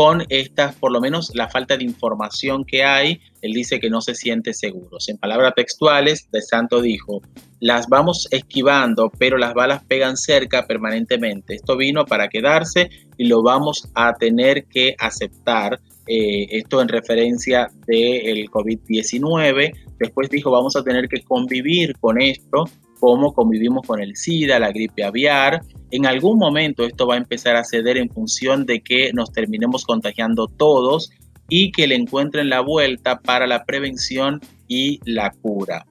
con 0.00 0.24
estas, 0.30 0.74
por 0.76 0.92
lo 0.92 0.98
menos 0.98 1.30
la 1.34 1.50
falta 1.50 1.76
de 1.76 1.84
información 1.84 2.64
que 2.64 2.82
hay, 2.82 3.20
él 3.42 3.52
dice 3.52 3.78
que 3.78 3.90
no 3.90 4.00
se 4.00 4.14
siente 4.14 4.54
seguro. 4.54 4.96
En 5.06 5.18
palabras 5.18 5.52
textuales, 5.54 6.26
De 6.32 6.40
Santo 6.40 6.80
dijo, 6.80 7.20
las 7.60 7.86
vamos 7.86 8.26
esquivando, 8.30 9.12
pero 9.18 9.36
las 9.36 9.52
balas 9.52 9.84
pegan 9.84 10.16
cerca 10.16 10.66
permanentemente. 10.66 11.56
Esto 11.56 11.76
vino 11.76 12.06
para 12.06 12.28
quedarse 12.28 12.88
y 13.18 13.26
lo 13.26 13.42
vamos 13.42 13.90
a 13.94 14.14
tener 14.14 14.64
que 14.64 14.94
aceptar. 14.98 15.78
Eh, 16.06 16.46
esto 16.50 16.80
en 16.80 16.88
referencia 16.88 17.70
del 17.86 18.48
COVID-19. 18.48 19.72
Después 19.98 20.30
dijo, 20.30 20.50
vamos 20.50 20.76
a 20.76 20.82
tener 20.82 21.08
que 21.08 21.20
convivir 21.24 21.94
con 21.98 22.18
esto 22.22 22.64
como 23.00 23.32
convivimos 23.32 23.86
con 23.86 24.00
el 24.00 24.14
SIDA, 24.14 24.58
la 24.58 24.70
gripe 24.70 25.02
aviar. 25.02 25.62
En 25.90 26.06
algún 26.06 26.38
momento 26.38 26.84
esto 26.84 27.06
va 27.06 27.14
a 27.14 27.18
empezar 27.18 27.56
a 27.56 27.64
ceder 27.64 27.96
en 27.96 28.10
función 28.10 28.66
de 28.66 28.80
que 28.82 29.12
nos 29.12 29.32
terminemos 29.32 29.84
contagiando 29.84 30.46
todos 30.46 31.10
y 31.48 31.72
que 31.72 31.88
le 31.88 31.96
encuentren 31.96 32.48
la 32.48 32.60
vuelta 32.60 33.18
para 33.18 33.46
la 33.46 33.64
prevención 33.64 34.40
y 34.68 35.00
la 35.04 35.30
cura. 35.30 35.84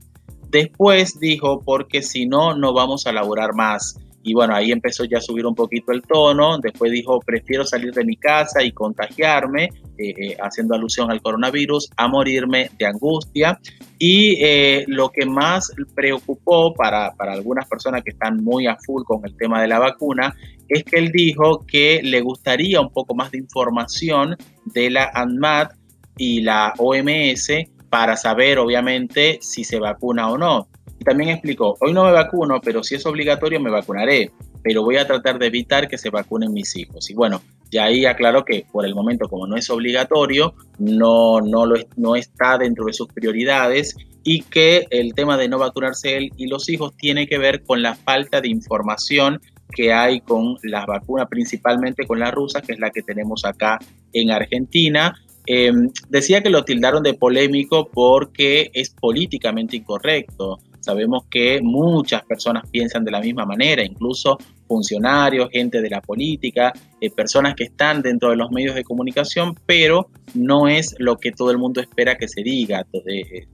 Después 0.49 1.19
dijo, 1.19 1.61
porque 1.63 2.01
si 2.01 2.25
no, 2.25 2.55
no 2.55 2.73
vamos 2.73 3.05
a 3.05 3.11
laburar 3.11 3.53
más. 3.53 3.99
Y 4.23 4.33
bueno, 4.33 4.53
ahí 4.55 4.71
empezó 4.71 5.05
ya 5.05 5.17
a 5.19 5.21
subir 5.21 5.45
un 5.45 5.55
poquito 5.55 5.91
el 5.91 6.01
tono. 6.01 6.57
Después 6.59 6.91
dijo, 6.91 7.19
prefiero 7.19 7.65
salir 7.65 7.93
de 7.93 8.03
mi 8.03 8.15
casa 8.17 8.63
y 8.63 8.71
contagiarme, 8.71 9.65
eh, 9.97 10.13
eh, 10.17 10.37
haciendo 10.41 10.75
alusión 10.75 11.09
al 11.09 11.21
coronavirus, 11.21 11.89
a 11.95 12.07
morirme 12.07 12.69
de 12.77 12.85
angustia. 12.85 13.59
Y 13.97 14.37
eh, 14.43 14.85
lo 14.87 15.09
que 15.09 15.25
más 15.25 15.71
preocupó 15.95 16.73
para, 16.73 17.11
para 17.15 17.33
algunas 17.33 17.67
personas 17.67 18.03
que 18.03 18.11
están 18.11 18.43
muy 18.43 18.67
a 18.67 18.77
full 18.77 19.03
con 19.03 19.25
el 19.25 19.35
tema 19.35 19.61
de 19.61 19.67
la 19.67 19.79
vacuna 19.79 20.35
es 20.67 20.83
que 20.83 20.99
él 20.99 21.11
dijo 21.11 21.65
que 21.65 22.01
le 22.03 22.21
gustaría 22.21 22.79
un 22.79 22.91
poco 22.91 23.15
más 23.15 23.31
de 23.31 23.39
información 23.39 24.37
de 24.65 24.89
la 24.89 25.09
ANMAT 25.13 25.73
y 26.17 26.41
la 26.41 26.73
OMS 26.77 27.49
para 27.89 28.15
saber, 28.15 28.59
obviamente, 28.59 29.39
si 29.41 29.63
se 29.63 29.79
vacuna 29.79 30.29
o 30.29 30.37
no. 30.37 30.67
Y 30.99 31.03
también 31.03 31.29
explicó, 31.29 31.77
hoy 31.79 31.93
no 31.93 32.03
me 32.03 32.11
vacuno, 32.11 32.59
pero 32.61 32.83
si 32.83 32.95
es 32.95 33.05
obligatorio 33.05 33.59
me 33.59 33.69
vacunaré, 33.69 34.31
pero 34.61 34.83
voy 34.83 34.97
a 34.97 35.07
tratar 35.07 35.39
de 35.39 35.47
evitar 35.47 35.87
que 35.87 35.97
se 35.97 36.09
vacunen 36.09 36.51
mis 36.51 36.75
hijos. 36.75 37.09
Y 37.09 37.13
bueno, 37.13 37.41
ya 37.71 37.85
ahí 37.85 38.05
aclaró 38.05 38.43
que 38.43 38.65
por 38.71 38.85
el 38.85 38.95
momento, 38.95 39.29
como 39.29 39.47
no 39.47 39.55
es 39.55 39.69
obligatorio, 39.69 40.53
no, 40.77 41.39
no, 41.39 41.65
lo, 41.65 41.75
no 41.95 42.15
está 42.15 42.57
dentro 42.57 42.85
de 42.85 42.93
sus 42.93 43.07
prioridades 43.07 43.95
y 44.23 44.41
que 44.41 44.87
el 44.89 45.13
tema 45.13 45.37
de 45.37 45.47
no 45.47 45.57
vacunarse 45.57 46.17
él 46.17 46.31
y 46.35 46.47
los 46.47 46.67
hijos 46.69 46.95
tiene 46.97 47.27
que 47.27 47.37
ver 47.37 47.63
con 47.63 47.81
la 47.81 47.95
falta 47.95 48.41
de 48.41 48.49
información 48.49 49.39
que 49.71 49.93
hay 49.93 50.21
con 50.21 50.57
las 50.63 50.85
vacunas, 50.85 51.27
principalmente 51.29 52.05
con 52.05 52.19
la 52.19 52.31
rusa, 52.31 52.61
que 52.61 52.73
es 52.73 52.79
la 52.79 52.89
que 52.89 53.03
tenemos 53.03 53.45
acá 53.45 53.79
en 54.13 54.31
Argentina. 54.31 55.15
Em, 55.45 55.89
decía 56.09 56.41
que 56.41 56.49
lo 56.49 56.63
tildaron 56.63 57.03
de 57.03 57.13
polémico 57.13 57.89
porque 57.91 58.71
es 58.73 58.89
políticamente 58.89 59.77
incorrecto. 59.77 60.59
Sabemos 60.89 61.25
que 61.29 61.61
muchas 61.61 62.23
personas 62.23 62.67
piensan 62.67 63.05
de 63.05 63.11
la 63.11 63.19
misma 63.19 63.45
manera, 63.45 63.83
incluso 63.83 64.39
funcionarios, 64.67 65.51
gente 65.51 65.83
de 65.83 65.89
la 65.91 66.01
política, 66.01 66.73
eh, 66.99 67.11
personas 67.11 67.53
que 67.53 67.65
están 67.65 68.01
dentro 68.01 68.31
de 68.31 68.35
los 68.35 68.49
medios 68.49 68.73
de 68.73 68.83
comunicación, 68.83 69.53
pero 69.67 70.09
no 70.33 70.67
es 70.67 70.95
lo 70.97 71.17
que 71.17 71.31
todo 71.31 71.51
el 71.51 71.59
mundo 71.59 71.79
espera 71.79 72.17
que 72.17 72.27
se 72.27 72.41
diga. 72.41 72.87
Eh, 73.05 73.45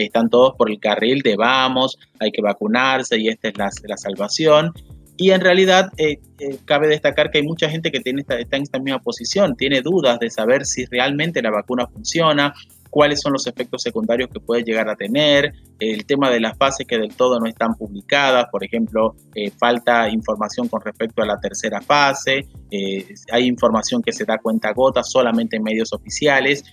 están, 0.00 0.30
todos 0.30 0.54
por 0.56 0.70
el 0.70 0.80
carril 0.80 1.20
de 1.20 1.36
vamos, 1.36 1.98
hay 2.20 2.30
que 2.30 2.40
vacunarse 2.40 3.18
y 3.18 3.28
esta 3.28 3.48
es 3.48 3.58
la, 3.58 3.68
la 3.86 3.98
salvación. 3.98 4.72
Y 5.18 5.32
en 5.32 5.42
realidad 5.42 5.92
eh, 5.98 6.20
cabe 6.64 6.88
destacar 6.88 7.30
que 7.30 7.36
hay 7.36 7.44
mucha 7.44 7.68
gente 7.68 7.92
que 7.92 8.00
tiene 8.00 8.22
está 8.22 8.56
en 8.56 8.62
esta 8.62 8.78
misma 8.78 9.00
posición, 9.00 9.56
tiene 9.56 9.82
dudas 9.82 10.18
de 10.20 10.30
saber 10.30 10.64
si 10.64 10.86
realmente 10.86 11.42
la 11.42 11.50
vacuna 11.50 11.86
funciona, 11.86 12.54
cuáles 12.90 13.20
son 13.20 13.32
los 13.32 13.46
efectos 13.46 13.82
secundarios 13.82 14.30
que 14.32 14.40
puede 14.40 14.62
llegar 14.62 14.88
a 14.88 14.96
tener, 14.96 15.52
el 15.78 16.04
tema 16.06 16.30
de 16.30 16.40
las 16.40 16.56
fases 16.56 16.86
que 16.86 16.98
del 16.98 17.14
todo 17.14 17.38
no 17.38 17.46
están 17.46 17.74
publicadas, 17.74 18.46
por 18.50 18.64
ejemplo, 18.64 19.14
eh, 19.34 19.50
falta 19.50 20.08
información 20.08 20.68
con 20.68 20.80
respecto 20.80 21.22
a 21.22 21.26
la 21.26 21.38
tercera 21.38 21.80
fase, 21.80 22.46
eh, 22.70 23.06
hay 23.32 23.46
información 23.46 24.02
que 24.02 24.12
se 24.12 24.24
da 24.24 24.38
cuenta 24.38 24.72
gota 24.72 25.02
solamente 25.02 25.56
en 25.56 25.62
medios 25.62 25.92
oficiales, 25.92 26.64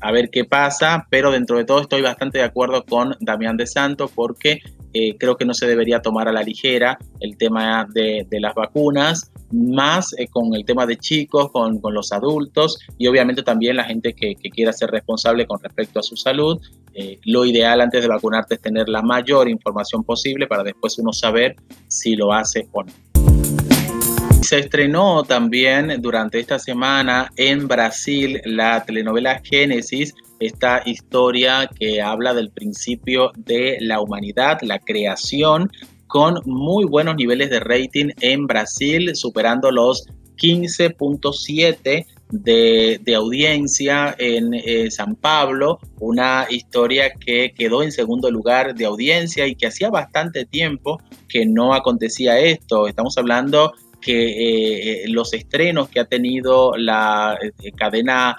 a 0.00 0.10
ver 0.10 0.30
qué 0.30 0.44
pasa, 0.44 1.06
pero 1.10 1.30
dentro 1.30 1.56
de 1.56 1.64
todo 1.64 1.80
estoy 1.80 2.02
bastante 2.02 2.38
de 2.38 2.44
acuerdo 2.44 2.84
con 2.84 3.16
Damián 3.20 3.56
de 3.56 3.66
Santo 3.66 4.10
porque 4.12 4.60
eh, 4.94 5.16
creo 5.18 5.36
que 5.36 5.44
no 5.44 5.54
se 5.54 5.66
debería 5.66 6.02
tomar 6.02 6.28
a 6.28 6.32
la 6.32 6.42
ligera 6.42 6.98
el 7.20 7.36
tema 7.36 7.86
de, 7.92 8.26
las 8.30 8.54
vacunas, 8.54 9.30
más 9.50 10.14
eh, 10.18 10.26
con 10.28 10.54
el 10.54 10.64
tema 10.64 10.86
de 10.86 10.96
chicos, 10.96 11.50
con, 11.50 11.80
los 11.82 12.12
adultos 12.12 12.78
y 12.98 13.06
obviamente 13.06 13.42
también 13.42 13.76
la 13.76 13.84
gente 13.84 14.12
que, 14.12 14.34
quiera 14.34 14.72
ser 14.72 14.90
responsable 14.90 15.46
con 15.46 15.60
respecto 15.62 16.00
a 16.00 16.02
su 16.02 16.16
salud. 16.16 16.60
Eh, 16.94 17.18
lo 17.24 17.44
ideal 17.44 17.80
antes 17.80 18.02
de 18.02 18.08
vacunarte 18.08 18.56
es 18.56 18.60
tener 18.60 18.88
la 18.88 19.02
mayor 19.02 19.48
información 19.48 20.04
posible 20.04 20.46
para 20.46 20.62
después 20.62 20.98
uno 20.98 21.12
saber 21.12 21.56
si 21.88 22.16
lo 22.16 22.32
hace 22.32 22.68
o 22.72 22.82
no. 22.82 22.92
Se 24.42 24.58
estrenó 24.58 25.22
también 25.22 26.02
durante 26.02 26.40
esta 26.40 26.58
semana 26.58 27.32
en 27.36 27.68
Brasil 27.68 28.40
la 28.44 28.84
telenovela 28.84 29.40
Génesis, 29.42 30.14
esta 30.46 30.82
historia 30.84 31.68
que 31.78 32.00
habla 32.00 32.34
del 32.34 32.50
principio 32.50 33.30
de 33.36 33.78
la 33.80 34.00
humanidad, 34.00 34.58
la 34.62 34.78
creación, 34.78 35.70
con 36.06 36.40
muy 36.44 36.84
buenos 36.84 37.16
niveles 37.16 37.48
de 37.50 37.60
rating 37.60 38.10
en 38.20 38.46
Brasil, 38.46 39.14
superando 39.14 39.70
los 39.70 40.06
15.7 40.36 42.06
de, 42.32 43.14
audiencia 43.14 44.14
en 44.18 44.54
eh, 44.54 44.90
San 44.90 45.14
Pablo, 45.14 45.78
una 46.00 46.46
historia 46.50 47.12
que 47.14 47.52
quedó 47.56 47.82
en 47.82 47.92
segundo 47.92 48.30
lugar 48.30 48.74
de 48.74 48.84
audiencia 48.84 49.46
y 49.46 49.54
que 49.54 49.66
hacía 49.66 49.90
bastante 49.90 50.44
tiempo 50.44 51.00
que 51.28 51.46
no 51.46 51.74
acontecía 51.74 52.38
esto. 52.38 52.88
Estamos 52.88 53.16
hablando 53.18 53.72
que 54.00 54.12
eh, 54.12 55.04
eh, 55.04 55.08
los 55.08 55.32
estrenos 55.32 55.88
que 55.88 56.00
ha 56.00 56.06
tenido 56.06 56.72
la 56.76 57.38
cadena 57.76 58.36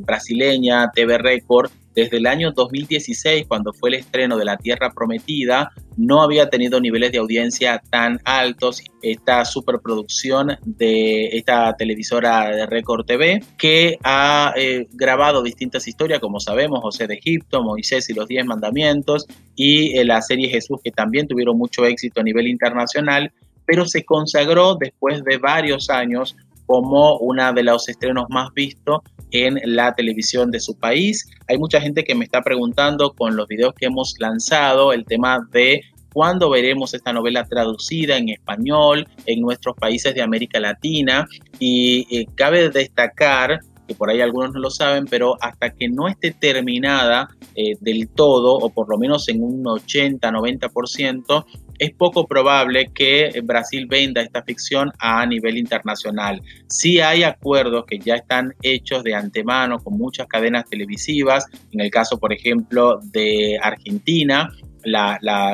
brasileña 0.00 0.90
TV 0.94 1.18
Record 1.18 1.70
desde 1.94 2.16
el 2.16 2.26
año 2.26 2.50
2016, 2.50 3.46
cuando 3.46 3.72
fue 3.72 3.90
el 3.90 3.94
estreno 3.94 4.36
de 4.36 4.44
La 4.44 4.56
Tierra 4.56 4.90
Prometida, 4.90 5.70
no 5.96 6.22
había 6.22 6.50
tenido 6.50 6.80
niveles 6.80 7.12
de 7.12 7.18
audiencia 7.18 7.80
tan 7.90 8.18
altos. 8.24 8.82
Esta 9.00 9.44
superproducción 9.44 10.56
de 10.64 11.26
esta 11.36 11.72
televisora 11.76 12.48
de 12.48 12.66
Record 12.66 13.06
TV, 13.06 13.44
que 13.56 13.96
ha 14.02 14.52
grabado 14.92 15.42
distintas 15.42 15.86
historias, 15.86 16.18
como 16.18 16.40
sabemos, 16.40 16.80
José 16.80 17.06
de 17.06 17.14
Egipto, 17.14 17.62
Moisés 17.62 18.10
y 18.10 18.14
los 18.14 18.26
Diez 18.26 18.44
Mandamientos, 18.44 19.26
y 19.54 20.02
la 20.02 20.20
serie 20.20 20.48
Jesús, 20.48 20.80
que 20.82 20.90
también 20.90 21.28
tuvieron 21.28 21.56
mucho 21.56 21.84
éxito 21.84 22.20
a 22.20 22.24
nivel 22.24 22.48
internacional 22.48 23.32
pero 23.66 23.86
se 23.86 24.04
consagró 24.04 24.76
después 24.76 25.22
de 25.24 25.38
varios 25.38 25.90
años 25.90 26.36
como 26.66 27.18
una 27.18 27.52
de 27.52 27.62
los 27.62 27.88
estrenos 27.88 28.26
más 28.30 28.52
vistos 28.54 29.00
en 29.34 29.58
la 29.64 29.94
televisión 29.94 30.50
de 30.50 30.60
su 30.60 30.76
país. 30.78 31.28
Hay 31.48 31.58
mucha 31.58 31.80
gente 31.80 32.04
que 32.04 32.14
me 32.14 32.24
está 32.24 32.40
preguntando 32.42 33.12
con 33.14 33.36
los 33.36 33.48
videos 33.48 33.74
que 33.74 33.86
hemos 33.86 34.14
lanzado 34.20 34.92
el 34.92 35.04
tema 35.04 35.46
de 35.50 35.82
cuándo 36.12 36.48
veremos 36.48 36.94
esta 36.94 37.12
novela 37.12 37.44
traducida 37.44 38.16
en 38.16 38.28
español 38.28 39.08
en 39.26 39.40
nuestros 39.40 39.74
países 39.76 40.14
de 40.14 40.22
América 40.22 40.60
Latina 40.60 41.26
y 41.58 42.06
eh, 42.16 42.26
cabe 42.36 42.70
destacar 42.70 43.58
que 43.86 43.94
por 43.94 44.08
ahí 44.08 44.20
algunos 44.20 44.52
no 44.52 44.60
lo 44.60 44.70
saben, 44.70 45.04
pero 45.04 45.36
hasta 45.42 45.70
que 45.70 45.88
no 45.88 46.08
esté 46.08 46.30
terminada 46.30 47.28
eh, 47.54 47.76
del 47.80 48.08
todo, 48.08 48.54
o 48.54 48.70
por 48.70 48.88
lo 48.88 48.96
menos 48.96 49.28
en 49.28 49.42
un 49.42 49.64
80-90%, 49.64 51.44
es 51.78 51.92
poco 51.92 52.26
probable 52.26 52.90
que 52.94 53.40
Brasil 53.42 53.86
venda 53.86 54.22
esta 54.22 54.42
ficción 54.42 54.90
a 54.98 55.24
nivel 55.26 55.56
internacional. 55.56 56.40
Sí 56.68 57.00
hay 57.00 57.22
acuerdos 57.22 57.84
que 57.86 57.98
ya 57.98 58.14
están 58.14 58.54
hechos 58.62 59.02
de 59.02 59.14
antemano 59.14 59.78
con 59.78 59.96
muchas 59.96 60.26
cadenas 60.26 60.64
televisivas, 60.68 61.46
en 61.72 61.80
el 61.80 61.90
caso, 61.90 62.18
por 62.18 62.32
ejemplo, 62.32 63.00
de 63.12 63.58
Argentina, 63.62 64.50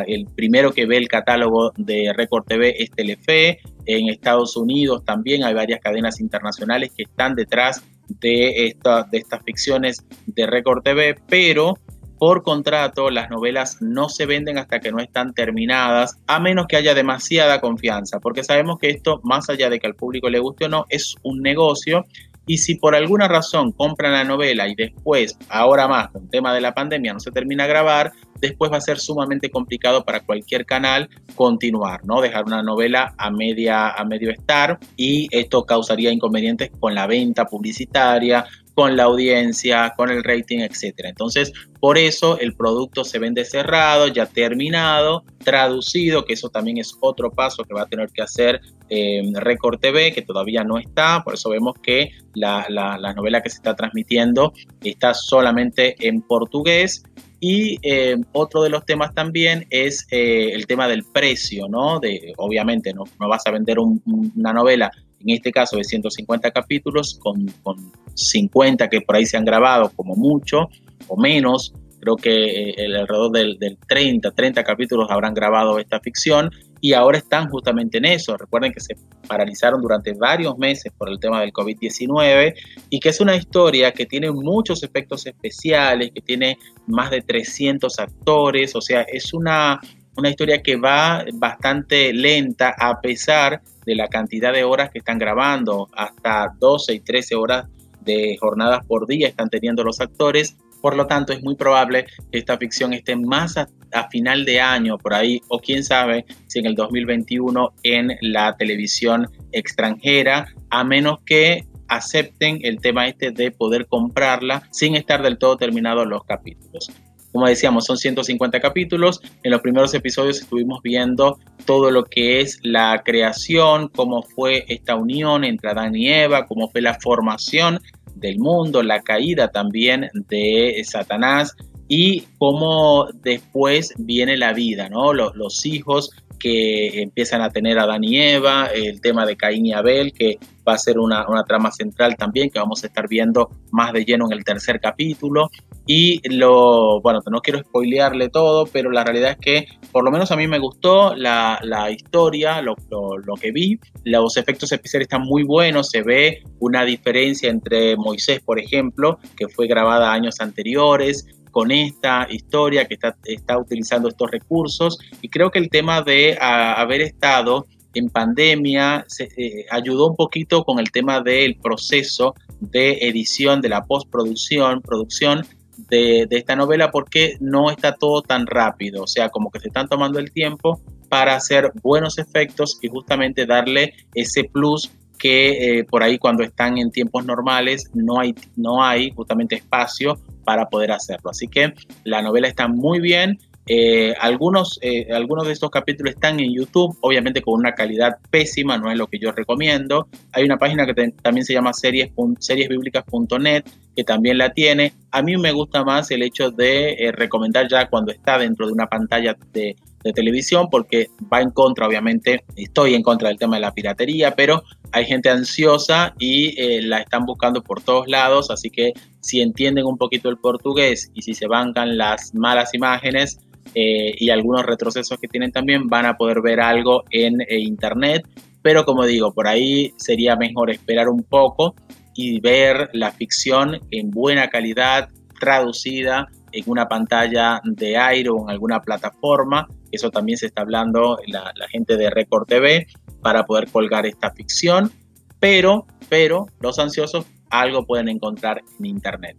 el 0.06 0.26
primero 0.34 0.72
que 0.72 0.86
ve 0.86 0.96
el 0.96 1.08
catálogo 1.08 1.72
de 1.76 2.12
Record 2.16 2.44
TV 2.46 2.82
es 2.82 2.90
Telefe. 2.90 3.58
En 3.86 4.08
Estados 4.08 4.56
Unidos 4.56 5.04
también 5.04 5.44
hay 5.44 5.54
varias 5.54 5.80
cadenas 5.80 6.20
internacionales 6.20 6.90
que 6.96 7.04
están 7.04 7.34
detrás 7.34 7.82
de, 8.20 8.76
de 9.10 9.18
estas 9.18 9.42
ficciones 9.44 10.04
de 10.26 10.46
Record 10.46 10.82
TV, 10.82 11.16
pero 11.28 11.74
por 12.20 12.42
contrato 12.42 13.08
las 13.08 13.30
novelas 13.30 13.78
no 13.80 14.10
se 14.10 14.26
venden 14.26 14.58
hasta 14.58 14.78
que 14.78 14.92
no 14.92 15.00
están 15.00 15.32
terminadas, 15.32 16.18
a 16.26 16.38
menos 16.38 16.66
que 16.66 16.76
haya 16.76 16.94
demasiada 16.94 17.62
confianza, 17.62 18.20
porque 18.20 18.44
sabemos 18.44 18.78
que 18.78 18.90
esto, 18.90 19.22
más 19.24 19.48
allá 19.48 19.70
de 19.70 19.80
que 19.80 19.86
al 19.86 19.94
público 19.94 20.28
le 20.28 20.38
guste 20.38 20.66
o 20.66 20.68
no, 20.68 20.84
es 20.90 21.14
un 21.22 21.40
negocio 21.40 22.04
y 22.46 22.58
si 22.58 22.74
por 22.74 22.94
alguna 22.94 23.26
razón 23.26 23.72
compran 23.72 24.12
la 24.12 24.24
novela 24.24 24.68
y 24.68 24.74
después, 24.74 25.38
ahora 25.48 25.88
más, 25.88 26.10
con 26.10 26.28
tema 26.28 26.52
de 26.52 26.60
la 26.60 26.74
pandemia, 26.74 27.14
no 27.14 27.20
se 27.20 27.30
termina 27.30 27.64
a 27.64 27.68
grabar, 27.68 28.12
después 28.40 28.72
va 28.72 28.78
a 28.78 28.80
ser 28.80 28.98
sumamente 28.98 29.50
complicado 29.50 30.04
para 30.04 30.20
cualquier 30.20 30.66
canal 30.66 31.08
continuar, 31.34 32.04
¿no? 32.04 32.20
Dejar 32.20 32.44
una 32.44 32.62
novela 32.62 33.14
a 33.18 33.30
media 33.30 33.90
a 33.90 34.04
medio 34.04 34.30
estar 34.30 34.78
y 34.96 35.28
esto 35.30 35.64
causaría 35.64 36.12
inconvenientes 36.12 36.70
con 36.78 36.94
la 36.94 37.06
venta 37.06 37.46
publicitaria, 37.46 38.46
con 38.74 38.96
la 38.96 39.04
audiencia, 39.04 39.92
con 39.96 40.10
el 40.10 40.24
rating, 40.24 40.60
etcétera. 40.60 41.10
Entonces, 41.10 41.52
por 41.80 41.98
eso 41.98 42.38
el 42.38 42.54
producto 42.54 43.04
se 43.04 43.18
vende 43.18 43.44
cerrado, 43.44 44.08
ya 44.08 44.24
terminado, 44.26 45.24
traducido, 45.44 46.24
que 46.24 46.34
eso 46.34 46.48
también 46.48 46.78
es 46.78 46.96
otro 47.00 47.30
paso 47.30 47.64
que 47.64 47.74
va 47.74 47.82
a 47.82 47.86
tener 47.86 48.08
que 48.08 48.22
hacer 48.22 48.60
eh, 48.88 49.22
Record 49.34 49.80
TV, 49.80 50.12
que 50.12 50.22
todavía 50.22 50.64
no 50.64 50.78
está. 50.78 51.22
Por 51.24 51.34
eso 51.34 51.50
vemos 51.50 51.74
que 51.82 52.12
la, 52.34 52.66
novela 53.14 53.42
que 53.42 53.50
se 53.50 53.56
está 53.56 53.74
transmitiendo 53.76 54.52
está 54.82 55.14
solamente 55.14 55.96
en 56.06 56.22
portugués. 56.22 57.02
Y 57.40 57.78
eh, 57.82 58.16
otro 58.32 58.62
de 58.62 58.68
los 58.68 58.84
temas 58.84 59.14
también 59.14 59.66
es 59.70 60.06
eh, 60.10 60.52
el 60.52 60.66
tema 60.66 60.86
del 60.88 61.04
precio, 61.04 61.68
¿no? 61.68 61.98
De, 61.98 62.34
obviamente 62.36 62.92
no, 62.92 63.04
no 63.18 63.28
vas 63.28 63.46
a 63.46 63.50
vender 63.50 63.78
una 63.78 64.52
novela 64.52 64.90
en 65.20 65.30
este 65.30 65.52
caso 65.52 65.76
de 65.76 65.84
150 65.84 66.50
capítulos, 66.50 67.18
con, 67.20 67.46
con 67.62 67.92
50 68.14 68.88
que 68.88 69.00
por 69.02 69.16
ahí 69.16 69.26
se 69.26 69.36
han 69.36 69.44
grabado 69.44 69.90
como 69.94 70.14
mucho 70.16 70.68
o 71.08 71.16
menos, 71.16 71.74
creo 72.00 72.16
que 72.16 72.70
eh, 72.70 72.96
alrededor 72.96 73.30
del, 73.32 73.78
30, 73.86 74.30
30 74.30 74.64
capítulos 74.64 75.10
habrán 75.10 75.34
grabado 75.34 75.78
esta 75.78 76.00
ficción 76.00 76.50
y 76.80 76.92
ahora 76.92 77.18
están 77.18 77.48
justamente 77.48 77.98
en 77.98 78.06
eso. 78.06 78.36
Recuerden 78.36 78.72
que 78.72 78.80
se 78.80 78.96
paralizaron 79.26 79.80
durante 79.80 80.12
varios 80.14 80.56
meses 80.58 80.92
por 80.96 81.08
el 81.08 81.18
tema 81.18 81.40
del 81.40 81.52
COVID-19 81.52 82.54
y 82.88 83.00
que 83.00 83.08
es 83.08 83.20
una 83.20 83.36
historia 83.36 83.92
que 83.92 84.06
tiene 84.06 84.30
muchos 84.30 84.82
efectos 84.82 85.26
especiales, 85.26 86.10
que 86.14 86.20
tiene 86.20 86.58
más 86.86 87.10
de 87.10 87.22
300 87.22 87.98
actores, 87.98 88.74
o 88.74 88.80
sea, 88.80 89.02
es 89.02 89.32
una, 89.34 89.80
una 90.16 90.30
historia 90.30 90.62
que 90.62 90.76
va 90.76 91.24
bastante 91.34 92.12
lenta 92.12 92.74
a 92.78 93.00
pesar 93.00 93.60
de 93.84 93.94
la 93.94 94.08
cantidad 94.08 94.52
de 94.52 94.64
horas 94.64 94.90
que 94.90 94.98
están 94.98 95.18
grabando, 95.18 95.88
hasta 95.94 96.54
12 96.58 96.94
y 96.94 97.00
13 97.00 97.34
horas 97.34 97.66
de 98.00 98.36
jornadas 98.40 98.84
por 98.86 99.06
día 99.06 99.28
están 99.28 99.50
teniendo 99.50 99.84
los 99.84 100.00
actores. 100.00 100.56
Por 100.80 100.96
lo 100.96 101.06
tanto, 101.06 101.32
es 101.32 101.42
muy 101.42 101.54
probable 101.56 102.06
que 102.30 102.38
esta 102.38 102.56
ficción 102.56 102.92
esté 102.92 103.16
más 103.16 103.56
a, 103.56 103.68
final 104.10 104.44
de 104.44 104.60
año, 104.60 104.98
por 104.98 105.14
ahí, 105.14 105.40
o 105.48 105.58
quién 105.58 105.82
sabe 105.82 106.24
si 106.46 106.60
en 106.60 106.66
el 106.66 106.74
2021 106.74 107.72
en 107.82 108.16
la 108.20 108.56
televisión 108.56 109.26
extranjera, 109.52 110.46
a 110.70 110.84
menos 110.84 111.18
que 111.26 111.66
acepten 111.88 112.60
el 112.62 112.80
tema 112.80 113.08
este 113.08 113.32
de 113.32 113.50
poder 113.50 113.86
comprarla 113.86 114.62
sin 114.70 114.94
estar 114.94 115.22
del 115.22 115.38
todo 115.38 115.56
terminados 115.56 116.06
los 116.06 116.22
capítulos. 116.24 116.90
Como 117.32 117.46
decíamos, 117.46 117.84
son 117.84 117.96
150 117.96 118.60
capítulos. 118.60 119.20
En 119.42 119.52
los 119.52 119.60
primeros 119.60 119.94
episodios 119.94 120.40
estuvimos 120.40 120.82
viendo 120.82 121.38
todo 121.64 121.90
lo 121.90 122.04
que 122.04 122.40
es 122.40 122.58
la 122.62 123.02
creación, 123.04 123.88
cómo 123.88 124.22
fue 124.22 124.64
esta 124.68 124.96
unión 124.96 125.44
entre 125.44 125.70
Adán 125.70 125.94
y 125.94 126.08
Eva, 126.08 126.46
cómo 126.46 126.68
fue 126.70 126.80
la 126.80 126.94
formación 126.94 127.80
del 128.20 128.38
mundo, 128.38 128.82
la 128.82 129.00
caída 129.00 129.48
también 129.48 130.10
de 130.28 130.80
Satanás 130.84 131.56
y 131.88 132.22
cómo 132.38 133.08
después 133.14 133.92
viene 133.98 134.36
la 134.36 134.52
vida, 134.52 134.88
¿no? 134.88 135.12
Los, 135.12 135.66
hijos 135.66 136.10
que 136.38 137.02
empiezan 137.02 137.42
a 137.42 137.50
tener 137.50 137.78
Adán 137.78 138.04
y 138.04 138.18
Eva, 138.20 138.66
el 138.66 139.00
tema 139.00 139.26
de 139.26 139.36
Caín 139.36 139.66
y 139.66 139.72
Abel, 139.72 140.12
que 140.12 140.38
va 140.66 140.74
a 140.74 140.78
ser 140.78 140.98
una, 140.98 141.28
una, 141.28 141.42
trama 141.42 141.72
central 141.72 142.16
también, 142.16 142.48
que 142.48 142.60
vamos 142.60 142.84
a 142.84 142.86
estar 142.86 143.08
viendo 143.08 143.50
más 143.72 143.92
de 143.92 144.04
lleno 144.04 144.26
en 144.26 144.38
el 144.38 144.44
tercer 144.44 144.80
capítulo. 144.80 145.50
Y 145.92 146.20
lo, 146.28 147.00
bueno, 147.00 147.18
no 147.32 147.40
quiero 147.40 147.58
spoilearle 147.64 148.28
todo, 148.28 148.64
pero 148.66 148.92
la 148.92 149.02
realidad 149.02 149.32
es 149.32 149.38
que 149.38 149.66
por 149.90 150.04
lo 150.04 150.12
menos 150.12 150.30
a 150.30 150.36
mí 150.36 150.46
me 150.46 150.60
gustó 150.60 151.16
la, 151.16 151.58
la 151.64 151.90
historia, 151.90 152.62
lo, 152.62 152.76
lo, 152.92 153.34
que 153.34 153.50
vi. 153.50 153.76
Los 154.04 154.36
efectos 154.36 154.70
especiales 154.70 155.06
están 155.06 155.22
muy 155.22 155.42
buenos, 155.42 155.90
se 155.90 156.02
ve 156.02 156.44
una 156.60 156.84
diferencia 156.84 157.50
entre 157.50 157.96
Moisés, 157.96 158.38
por 158.38 158.60
ejemplo, 158.60 159.18
que 159.36 159.48
fue 159.48 159.66
grabada 159.66 160.12
años 160.12 160.36
anteriores, 160.38 161.26
con 161.50 161.72
esta 161.72 162.28
historia 162.30 162.86
que 162.86 162.94
está, 162.94 163.16
está 163.24 163.58
utilizando 163.58 164.10
estos 164.10 164.30
recursos. 164.30 164.96
Y 165.22 165.28
creo 165.28 165.50
que 165.50 165.58
el 165.58 165.70
tema 165.70 166.02
de 166.02 166.38
haber 166.40 167.00
estado 167.00 167.66
en 167.94 168.08
pandemia 168.10 169.04
eh, 169.18 169.66
ayudó 169.72 170.06
un 170.06 170.14
poquito 170.14 170.62
con 170.62 170.78
el 170.78 170.92
tema 170.92 171.20
del 171.20 171.56
proceso 171.56 172.36
de 172.60 172.92
edición, 173.08 173.60
de 173.60 173.70
la 173.70 173.82
postproducción, 173.82 174.82
producción 174.82 175.44
de, 175.88 176.26
esta 176.30 176.56
novela 176.56 176.90
porque 176.90 177.36
no 177.40 177.70
está 177.70 177.94
todo 177.94 178.22
tan 178.22 178.46
rápido, 178.46 179.02
o 179.02 179.06
sea, 179.06 179.28
como 179.28 179.50
que 179.50 179.60
se 179.60 179.68
están 179.68 179.88
tomando 179.88 180.18
el 180.18 180.32
tiempo 180.32 180.80
para 181.08 181.34
hacer 181.34 181.72
buenos 181.82 182.18
efectos 182.18 182.78
y 182.82 182.88
justamente 182.88 183.46
darle 183.46 183.94
ese 184.14 184.44
plus 184.44 184.90
que 185.18 185.78
eh, 185.80 185.84
por 185.84 186.02
ahí 186.02 186.18
cuando 186.18 186.42
están 186.42 186.78
en 186.78 186.90
tiempos 186.90 187.26
normales 187.26 187.90
no 187.92 188.20
hay, 188.20 188.34
no 188.56 188.82
hay 188.82 189.10
justamente 189.10 189.56
espacio 189.56 190.18
para 190.44 190.68
poder 190.68 190.92
hacerlo. 190.92 191.30
Así 191.30 191.46
que 191.46 191.74
la 192.04 192.22
novela 192.22 192.48
está 192.48 192.68
muy 192.68 193.00
bien, 193.00 193.38
eh, 193.72 194.16
algunos, 194.18 194.80
eh, 194.82 195.06
algunos 195.12 195.46
de 195.46 195.52
estos 195.52 195.70
capítulos 195.70 196.14
están 196.14 196.40
en 196.40 196.52
YouTube, 196.52 196.98
obviamente 197.02 197.40
con 197.40 197.54
una 197.54 197.72
calidad 197.72 198.16
pésima, 198.28 198.76
no 198.76 198.90
es 198.90 198.98
lo 198.98 199.06
que 199.06 199.20
yo 199.20 199.30
recomiendo. 199.30 200.08
Hay 200.32 200.42
una 200.42 200.58
página 200.58 200.84
que 200.86 201.12
también 201.22 201.46
se 201.46 201.52
llama 201.52 201.72
series, 201.72 202.10
seriesbíblicas.net, 202.40 203.62
que 203.94 204.02
también 204.02 204.38
la 204.38 204.52
tiene. 204.52 204.92
A 205.12 205.22
mí 205.22 205.36
me 205.36 205.52
gusta 205.52 205.84
más 205.84 206.10
el 206.10 206.24
hecho 206.24 206.50
de 206.50 206.94
eh, 206.94 207.12
recomendar 207.12 207.68
ya 207.68 207.88
cuando 207.88 208.10
está 208.10 208.38
dentro 208.38 208.66
de 208.66 208.72
una 208.72 208.88
pantalla 208.88 209.36
de, 209.52 209.76
de 210.02 210.12
televisión, 210.12 210.66
porque 210.68 211.06
va 211.32 211.40
en 211.40 211.52
contra, 211.52 211.86
obviamente, 211.86 212.42
estoy 212.56 212.96
en 212.96 213.04
contra 213.04 213.28
del 213.28 213.38
tema 213.38 213.54
de 213.54 213.60
la 213.60 213.72
piratería, 213.72 214.34
pero 214.34 214.64
hay 214.90 215.04
gente 215.04 215.30
ansiosa 215.30 216.12
y 216.18 216.80
la 216.80 216.98
están 216.98 217.24
buscando 217.24 217.62
por 217.62 217.80
todos 217.80 218.08
lados, 218.08 218.50
así 218.50 218.68
que 218.68 218.94
si 219.20 219.40
entienden 219.40 219.86
un 219.86 219.96
poquito 219.96 220.28
el 220.28 220.38
portugués 220.38 221.12
y 221.14 221.22
si 221.22 221.34
se 221.34 221.46
bancan 221.46 221.96
las 221.96 222.34
malas 222.34 222.74
imágenes, 222.74 223.38
eh, 223.74 224.14
y 224.16 224.30
algunos 224.30 224.64
retrocesos 224.64 225.18
que 225.18 225.28
tienen 225.28 225.52
también 225.52 225.88
van 225.88 226.06
a 226.06 226.16
poder 226.16 226.40
ver 226.42 226.60
algo 226.60 227.04
en 227.10 227.40
eh, 227.40 227.58
internet, 227.58 228.26
pero 228.62 228.84
como 228.84 229.06
digo, 229.06 229.32
por 229.32 229.46
ahí 229.46 229.92
sería 229.96 230.36
mejor 230.36 230.70
esperar 230.70 231.08
un 231.08 231.22
poco 231.22 231.74
y 232.14 232.40
ver 232.40 232.90
la 232.92 233.12
ficción 233.12 233.80
en 233.90 234.10
buena 234.10 234.48
calidad, 234.48 235.08
traducida 235.38 236.28
en 236.52 236.64
una 236.66 236.88
pantalla 236.88 237.60
de 237.64 237.96
aire 237.96 238.28
o 238.30 238.42
en 238.42 238.50
alguna 238.50 238.80
plataforma. 238.80 239.68
Eso 239.90 240.10
también 240.10 240.36
se 240.36 240.46
está 240.46 240.62
hablando 240.62 241.18
la, 241.26 241.52
la 241.54 241.68
gente 241.68 241.96
de 241.96 242.10
Record 242.10 242.46
TV 242.46 242.86
para 243.22 243.44
poder 243.44 243.70
colgar 243.70 244.06
esta 244.06 244.30
ficción, 244.32 244.90
pero, 245.38 245.86
pero 246.08 246.46
los 246.60 246.78
ansiosos 246.78 247.26
algo 247.50 247.86
pueden 247.86 248.08
encontrar 248.08 248.62
en 248.78 248.86
internet. 248.86 249.36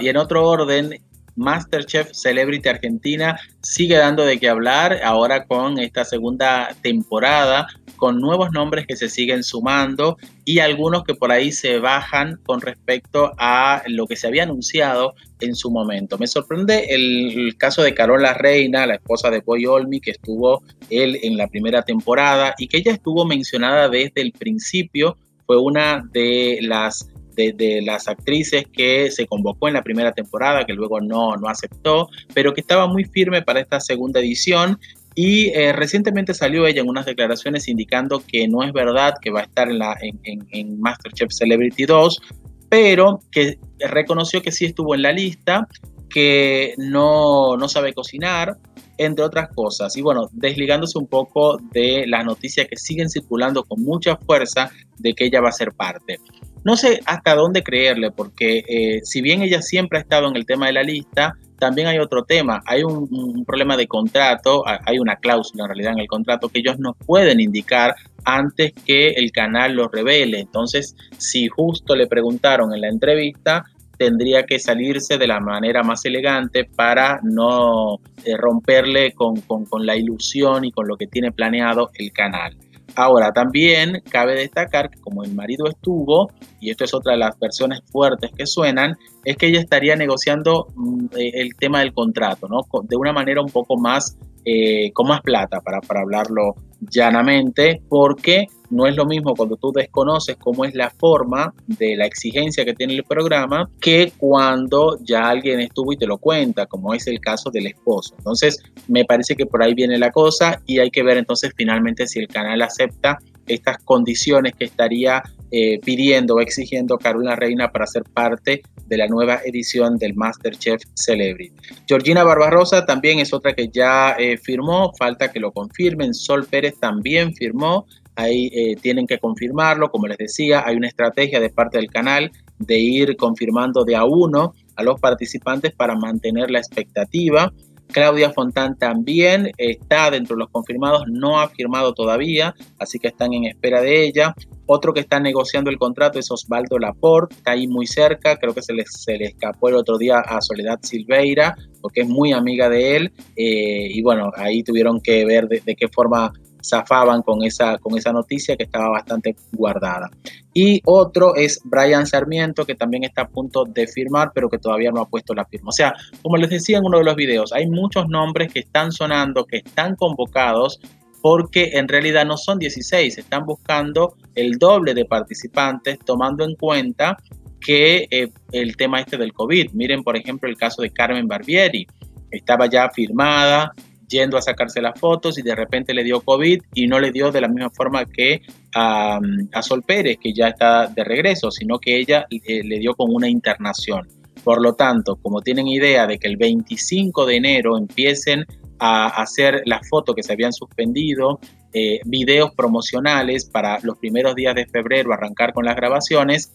Y 0.00 0.08
en 0.08 0.16
otro 0.16 0.48
orden, 0.48 1.00
Masterchef 1.36 2.12
Celebrity 2.12 2.68
Argentina 2.68 3.38
sigue 3.62 3.96
dando 3.96 4.24
de 4.24 4.38
qué 4.38 4.48
hablar 4.48 5.00
ahora 5.02 5.44
con 5.46 5.78
esta 5.78 6.04
segunda 6.04 6.74
temporada, 6.82 7.66
con 7.96 8.20
nuevos 8.20 8.50
nombres 8.52 8.86
que 8.86 8.96
se 8.96 9.08
siguen 9.08 9.42
sumando 9.42 10.16
y 10.44 10.58
algunos 10.58 11.04
que 11.04 11.14
por 11.14 11.32
ahí 11.32 11.52
se 11.52 11.78
bajan 11.78 12.38
con 12.44 12.60
respecto 12.60 13.32
a 13.38 13.82
lo 13.86 14.06
que 14.06 14.16
se 14.16 14.26
había 14.26 14.42
anunciado 14.42 15.14
en 15.40 15.54
su 15.54 15.70
momento. 15.70 16.18
Me 16.18 16.26
sorprende 16.26 16.86
el, 16.90 17.56
caso 17.58 17.82
de 17.82 17.94
Carola 17.94 18.34
Reina, 18.34 18.86
la 18.86 18.94
esposa 18.94 19.30
de 19.30 19.40
Boy 19.40 19.66
Olmi, 19.66 20.00
que 20.00 20.12
estuvo 20.12 20.62
él 20.90 21.18
en 21.22 21.36
la 21.36 21.48
primera 21.48 21.82
temporada 21.82 22.54
y 22.58 22.68
que 22.68 22.78
ella 22.78 22.92
estuvo 22.92 23.24
mencionada 23.24 23.88
desde 23.88 24.20
el 24.20 24.32
principio 24.32 25.16
fue 25.46 25.58
una 25.58 26.02
de 26.12 26.58
las 26.62 27.08
de, 27.34 27.80
las 27.84 28.08
actrices 28.08 28.64
que 28.72 29.10
se 29.10 29.26
convocó 29.26 29.68
en 29.68 29.74
la 29.74 29.82
primera 29.82 30.12
temporada, 30.12 30.64
que 30.64 30.72
luego 30.72 31.00
no, 31.00 31.36
no 31.36 31.48
aceptó, 31.48 32.08
pero 32.34 32.52
que 32.54 32.60
estaba 32.60 32.86
muy 32.86 33.04
firme 33.04 33.42
para 33.42 33.60
esta 33.60 33.80
segunda 33.80 34.20
edición 34.20 34.78
y 35.14 35.48
eh, 35.48 35.72
recientemente 35.72 36.32
salió 36.34 36.66
ella 36.66 36.80
en 36.80 36.88
unas 36.88 37.06
declaraciones 37.06 37.68
indicando 37.68 38.22
que 38.26 38.48
no 38.48 38.62
es 38.62 38.72
verdad 38.72 39.14
que 39.20 39.30
va 39.30 39.40
a 39.40 39.44
estar 39.44 39.68
en, 39.68 39.78
la, 39.78 39.96
en, 40.00 40.46
en, 40.50 40.80
Masterchef 40.80 41.30
Celebrity 41.30 41.84
2, 41.84 42.22
pero 42.70 43.20
que 43.30 43.58
reconoció 43.78 44.40
que 44.40 44.52
sí 44.52 44.64
estuvo 44.64 44.94
en 44.94 45.02
la 45.02 45.12
lista, 45.12 45.68
que 46.08 46.74
no, 46.78 47.56
no 47.56 47.68
sabe 47.68 47.92
cocinar, 47.92 48.56
entre 48.98 49.24
otras 49.24 49.50
cosas. 49.54 49.96
Y 49.96 50.02
bueno, 50.02 50.28
desligándose 50.32 50.98
un 50.98 51.06
poco 51.06 51.58
de 51.72 52.04
las 52.06 52.24
noticias 52.24 52.66
que 52.68 52.76
siguen 52.76 53.10
circulando 53.10 53.64
con 53.64 53.82
mucha 53.82 54.16
fuerza 54.16 54.70
de 54.98 55.14
que 55.14 55.26
ella 55.26 55.40
va 55.40 55.48
a 55.48 55.52
ser 55.52 55.72
parte. 55.72 56.18
No 56.64 56.76
sé 56.76 57.00
hasta 57.06 57.34
dónde 57.34 57.62
creerle, 57.62 58.10
porque 58.10 58.64
eh, 58.68 59.00
si 59.04 59.20
bien 59.20 59.42
ella 59.42 59.62
siempre 59.62 59.98
ha 59.98 60.02
estado 60.02 60.28
en 60.28 60.36
el 60.36 60.46
tema 60.46 60.66
de 60.66 60.72
la 60.72 60.82
lista, 60.82 61.36
también 61.58 61.86
hay 61.86 61.98
otro 61.98 62.24
tema. 62.24 62.60
Hay 62.66 62.82
un, 62.82 63.44
problema 63.44 63.76
de 63.76 63.86
contrato, 63.86 64.64
hay 64.66 64.98
una 64.98 65.16
cláusula 65.16 65.64
en 65.64 65.68
realidad 65.68 65.92
en 65.92 66.00
el 66.00 66.08
contrato 66.08 66.48
que 66.48 66.58
ellos 66.58 66.78
no 66.78 66.94
pueden 66.94 67.38
indicar 67.38 67.94
antes 68.24 68.72
que 68.84 69.10
el 69.10 69.30
canal 69.30 69.74
lo 69.74 69.88
revele. 69.88 70.40
Entonces, 70.40 70.96
si 71.18 71.46
justo 71.46 71.94
le 71.94 72.08
preguntaron 72.08 72.74
en 72.74 72.80
la 72.80 72.88
entrevista, 72.88 73.64
tendría 73.96 74.44
que 74.44 74.58
salirse 74.58 75.18
de 75.18 75.28
la 75.28 75.38
manera 75.38 75.84
más 75.84 76.04
elegante 76.04 76.64
para 76.64 77.20
no 77.22 78.00
eh, 78.24 78.36
romperle 78.36 79.12
con, 79.12 79.40
con 79.40 79.86
la 79.86 79.96
ilusión 79.96 80.64
y 80.64 80.72
con 80.72 80.88
lo 80.88 80.96
que 80.96 81.06
tiene 81.06 81.30
planeado 81.30 81.90
el 81.94 82.12
canal. 82.12 82.56
Ahora, 82.94 83.32
también 83.32 84.02
cabe 84.10 84.34
destacar 84.34 84.90
que 84.90 85.00
como 85.00 85.24
el 85.24 85.34
marido 85.34 85.66
estuvo, 85.66 86.30
y 86.60 86.70
esto 86.70 86.84
es 86.84 86.92
otra 86.92 87.12
de 87.12 87.18
las 87.18 87.38
versiones 87.38 87.80
fuertes 87.90 88.30
que 88.36 88.46
suenan, 88.46 88.96
es 89.24 89.36
que 89.36 89.46
ella 89.46 89.60
estaría 89.60 89.96
negociando 89.96 90.66
mm, 90.74 91.06
eh, 91.16 91.30
el 91.34 91.54
tema 91.56 91.80
del 91.80 91.92
contrato, 91.92 92.48
¿no? 92.48 92.60
De 92.82 92.96
una 92.96 93.12
manera 93.12 93.40
un 93.40 93.50
poco 93.50 93.78
más, 93.78 94.16
eh, 94.44 94.90
con 94.92 95.08
más 95.08 95.20
plata, 95.22 95.60
para, 95.60 95.80
para 95.80 96.00
hablarlo 96.00 96.54
llanamente, 96.90 97.80
porque 97.88 98.46
no 98.70 98.86
es 98.86 98.96
lo 98.96 99.04
mismo 99.04 99.34
cuando 99.34 99.56
tú 99.56 99.70
desconoces 99.70 100.36
cómo 100.36 100.64
es 100.64 100.74
la 100.74 100.90
forma 100.90 101.54
de 101.66 101.94
la 101.94 102.06
exigencia 102.06 102.64
que 102.64 102.74
tiene 102.74 102.94
el 102.94 103.04
programa 103.04 103.70
que 103.80 104.12
cuando 104.16 104.98
ya 105.02 105.28
alguien 105.28 105.60
estuvo 105.60 105.92
y 105.92 105.96
te 105.96 106.06
lo 106.06 106.18
cuenta, 106.18 106.66
como 106.66 106.94
es 106.94 107.06
el 107.06 107.20
caso 107.20 107.50
del 107.50 107.66
esposo. 107.66 108.14
Entonces, 108.18 108.62
me 108.88 109.04
parece 109.04 109.36
que 109.36 109.46
por 109.46 109.62
ahí 109.62 109.74
viene 109.74 109.98
la 109.98 110.10
cosa 110.10 110.60
y 110.66 110.78
hay 110.78 110.90
que 110.90 111.02
ver 111.02 111.18
entonces 111.18 111.52
finalmente 111.54 112.06
si 112.06 112.18
el 112.18 112.28
canal 112.28 112.62
acepta 112.62 113.18
estas 113.46 113.76
condiciones 113.84 114.54
que 114.54 114.64
estaría 114.64 115.22
eh, 115.50 115.78
pidiendo 115.84 116.36
o 116.36 116.40
exigiendo 116.40 116.96
Carolina 116.96 117.36
Reina 117.36 117.70
para 117.70 117.86
ser 117.86 118.04
parte 118.04 118.62
de 118.86 118.96
la 118.96 119.06
nueva 119.06 119.40
edición 119.44 119.96
del 119.98 120.14
MasterChef 120.14 120.82
Celebrity. 120.94 121.54
Georgina 121.86 122.24
Barbarosa 122.24 122.84
también 122.84 123.18
es 123.18 123.32
otra 123.32 123.54
que 123.54 123.68
ya 123.68 124.12
eh, 124.18 124.36
firmó, 124.36 124.92
falta 124.98 125.30
que 125.30 125.40
lo 125.40 125.52
confirmen. 125.52 126.14
Sol 126.14 126.46
Pérez 126.46 126.78
también 126.78 127.34
firmó 127.34 127.86
ahí 128.16 128.50
eh, 128.52 128.76
tienen 128.80 129.06
que 129.06 129.18
confirmarlo, 129.18 129.90
como 129.90 130.06
les 130.06 130.18
decía, 130.18 130.62
hay 130.66 130.76
una 130.76 130.88
estrategia 130.88 131.40
de 131.40 131.50
parte 131.50 131.78
del 131.78 131.90
canal 131.90 132.30
de 132.58 132.78
ir 132.78 133.16
confirmando 133.16 133.84
de 133.84 133.96
a 133.96 134.04
uno 134.04 134.54
a 134.76 134.82
los 134.82 135.00
participantes 135.00 135.72
para 135.74 135.96
mantener 135.96 136.50
la 136.50 136.58
expectativa. 136.58 137.52
Claudia 137.92 138.30
Fontán 138.30 138.76
también 138.76 139.50
está 139.56 140.10
dentro 140.10 140.34
de 140.34 140.40
los 140.40 140.50
confirmados, 140.50 141.04
no 141.06 141.40
ha 141.40 141.48
firmado 141.48 141.94
todavía, 141.94 142.54
así 142.78 142.98
que 142.98 143.08
están 143.08 143.32
en 143.34 143.44
espera 143.44 143.80
de 143.80 144.04
ella. 144.04 144.34
Otro 144.66 144.92
que 144.92 145.00
está 145.00 145.20
negociando 145.20 145.70
el 145.70 145.78
contrato 145.78 146.18
es 146.18 146.30
Osvaldo 146.30 146.78
Laporte, 146.78 147.34
está 147.34 147.52
ahí 147.52 147.66
muy 147.66 147.86
cerca, 147.86 148.36
creo 148.38 148.54
que 148.54 148.62
se 148.62 148.72
le, 148.72 148.84
se 148.86 149.18
le 149.18 149.26
escapó 149.26 149.68
el 149.68 149.74
otro 149.74 149.98
día 149.98 150.18
a 150.18 150.40
Soledad 150.40 150.78
Silveira, 150.82 151.56
porque 151.80 152.02
es 152.02 152.08
muy 152.08 152.32
amiga 152.32 152.68
de 152.68 152.96
él, 152.96 153.12
eh, 153.36 153.88
y 153.90 154.02
bueno, 154.02 154.30
ahí 154.36 154.62
tuvieron 154.62 155.00
que 155.00 155.24
ver 155.24 155.48
de 155.48 155.76
qué 155.76 155.88
forma 155.88 156.32
zafaban 156.64 157.22
con 157.22 157.42
esa, 157.44 157.78
con 157.78 157.96
esa 157.96 158.12
noticia 158.12 158.56
que 158.56 158.64
estaba 158.64 158.88
bastante 158.88 159.36
guardada. 159.52 160.10
Y 160.54 160.80
otro 160.84 161.34
es 161.34 161.60
Brian 161.64 162.06
Sarmiento, 162.06 162.64
que 162.64 162.74
también 162.74 163.04
está 163.04 163.22
a 163.22 163.28
punto 163.28 163.64
de 163.64 163.86
firmar, 163.86 164.32
pero 164.34 164.48
que 164.48 164.58
todavía 164.58 164.90
no 164.90 165.00
ha 165.00 165.08
puesto 165.08 165.34
la 165.34 165.44
firma. 165.46 165.70
O 165.70 165.72
sea, 165.72 165.94
como 166.22 166.36
les 166.36 166.50
decía 166.50 166.78
en 166.78 166.84
uno 166.84 166.98
de 166.98 167.04
los 167.04 167.16
videos, 167.16 167.52
hay 167.52 167.66
muchos 167.66 168.08
nombres 168.08 168.52
que 168.52 168.60
están 168.60 168.92
sonando, 168.92 169.44
que 169.44 169.58
están 169.58 169.96
convocados, 169.96 170.80
porque 171.22 171.70
en 171.74 171.88
realidad 171.88 172.26
no 172.26 172.36
son 172.36 172.58
16, 172.58 173.16
están 173.16 173.46
buscando 173.46 174.16
el 174.34 174.58
doble 174.58 174.92
de 174.92 175.04
participantes, 175.04 175.98
tomando 176.04 176.44
en 176.44 176.56
cuenta 176.56 177.16
que 177.60 178.08
eh, 178.10 178.28
el 178.50 178.76
tema 178.76 179.00
este 179.00 179.16
del 179.16 179.32
COVID. 179.32 179.70
Miren, 179.72 180.02
por 180.02 180.16
ejemplo, 180.16 180.48
el 180.48 180.56
caso 180.56 180.82
de 180.82 180.90
Carmen 180.90 181.28
Barbieri. 181.28 181.86
Estaba 182.30 182.66
ya 182.66 182.88
firmada, 182.90 183.72
yendo 184.12 184.36
a 184.36 184.42
sacarse 184.42 184.80
las 184.80 184.98
fotos 185.00 185.38
y 185.38 185.42
de 185.42 185.56
repente 185.56 185.92
le 185.92 186.04
dio 186.04 186.20
COVID 186.20 186.62
y 186.74 186.86
no 186.86 187.00
le 187.00 187.10
dio 187.10 187.32
de 187.32 187.40
la 187.40 187.48
misma 187.48 187.70
forma 187.70 188.04
que 188.04 188.42
a, 188.74 189.18
Sol 189.62 189.82
Pérez, 189.82 190.18
que 190.22 190.32
ya 190.32 190.48
está 190.48 190.86
de 190.86 191.02
regreso, 191.02 191.50
sino 191.50 191.78
que 191.78 191.98
ella 191.98 192.26
eh, 192.30 192.62
le 192.62 192.78
dio 192.78 192.94
con 192.94 193.12
una 193.12 193.28
internación. 193.28 194.06
Por 194.44 194.60
lo 194.60 194.74
tanto, 194.74 195.16
como 195.16 195.40
tienen 195.40 195.66
idea 195.66 196.06
de 196.06 196.18
que 196.18 196.28
el 196.28 196.36
25 196.36 197.26
de 197.26 197.36
enero 197.36 197.76
empiecen 197.76 198.44
a 198.78 199.06
hacer 199.06 199.62
las 199.64 199.88
fotos 199.88 200.14
que 200.14 200.22
se 200.22 200.32
habían 200.32 200.52
suspendido, 200.52 201.38
eh, 201.72 202.00
videos 202.04 202.52
promocionales 202.54 203.46
para 203.46 203.78
los 203.82 203.96
primeros 203.98 204.34
días 204.34 204.54
de 204.54 204.66
febrero 204.66 205.12
arrancar 205.12 205.52
con 205.52 205.64
las 205.64 205.76
grabaciones, 205.76 206.52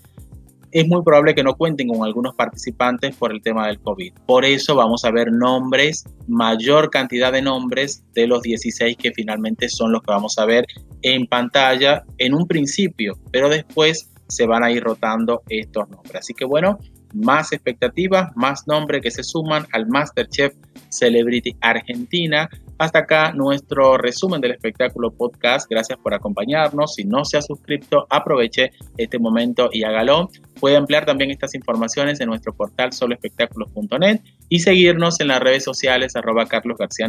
es 0.71 0.87
muy 0.87 1.01
probable 1.03 1.33
que 1.33 1.43
no 1.43 1.55
cuenten 1.55 1.87
con 1.87 2.03
algunos 2.03 2.35
participantes 2.35 3.15
por 3.15 3.31
el 3.31 3.41
tema 3.41 3.67
del 3.67 3.79
COVID. 3.79 4.13
Por 4.25 4.45
eso 4.45 4.75
vamos 4.75 5.05
a 5.05 5.11
ver 5.11 5.31
nombres, 5.31 6.05
mayor 6.27 6.89
cantidad 6.89 7.31
de 7.31 7.41
nombres 7.41 8.03
de 8.13 8.27
los 8.27 8.41
16 8.41 8.97
que 8.97 9.11
finalmente 9.11 9.69
son 9.69 9.91
los 9.91 10.01
que 10.01 10.11
vamos 10.11 10.37
a 10.37 10.45
ver 10.45 10.65
en 11.01 11.27
pantalla 11.27 12.03
en 12.17 12.33
un 12.33 12.47
principio, 12.47 13.17
pero 13.31 13.49
después 13.49 14.09
se 14.27 14.45
van 14.45 14.63
a 14.63 14.71
ir 14.71 14.83
rotando 14.83 15.41
estos 15.47 15.89
nombres. 15.89 16.15
Así 16.15 16.33
que 16.33 16.45
bueno, 16.45 16.79
más 17.13 17.51
expectativas, 17.53 18.35
más 18.35 18.67
nombres 18.67 19.01
que 19.01 19.11
se 19.11 19.23
suman 19.23 19.65
al 19.71 19.87
MasterChef 19.87 20.53
Celebrity 20.89 21.55
Argentina. 21.61 22.49
Hasta 22.79 22.99
acá 22.99 23.33
nuestro 23.33 23.97
resumen 23.97 24.39
del 24.39 24.51
espectáculo 24.51 25.11
podcast. 25.11 25.67
Gracias 25.69 25.97
por 25.97 26.13
acompañarnos. 26.13 26.93
Si 26.93 27.05
no 27.05 27.25
se 27.25 27.37
ha 27.37 27.41
suscrito, 27.41 28.05
aproveche 28.09 28.71
este 28.97 29.17
momento 29.17 29.69
y 29.71 29.83
hágalo. 29.83 30.29
Puede 30.59 30.77
ampliar 30.77 31.05
también 31.05 31.31
estas 31.31 31.55
informaciones 31.55 32.19
en 32.19 32.29
nuestro 32.29 32.53
portal 32.53 32.93
soloespectáculos.net 32.93 34.21
y 34.49 34.59
seguirnos 34.59 35.19
en 35.19 35.29
las 35.29 35.39
redes 35.39 35.63
sociales 35.63 36.15
arroba 36.15 36.45
Carlos 36.45 36.77
García. 36.77 37.07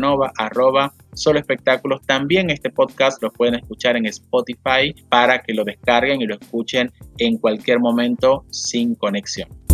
También 2.07 2.51
este 2.51 2.71
podcast 2.71 3.23
lo 3.23 3.31
pueden 3.31 3.57
escuchar 3.57 3.97
en 3.97 4.07
Spotify 4.07 4.95
para 5.09 5.43
que 5.43 5.55
lo 5.55 5.65
descarguen 5.65 6.21
y 6.23 6.27
lo 6.27 6.35
escuchen 6.35 6.91
en 7.19 7.39
cualquier 7.39 7.81
momento 7.81 8.45
sin 8.51 8.95
conexión. 8.95 9.68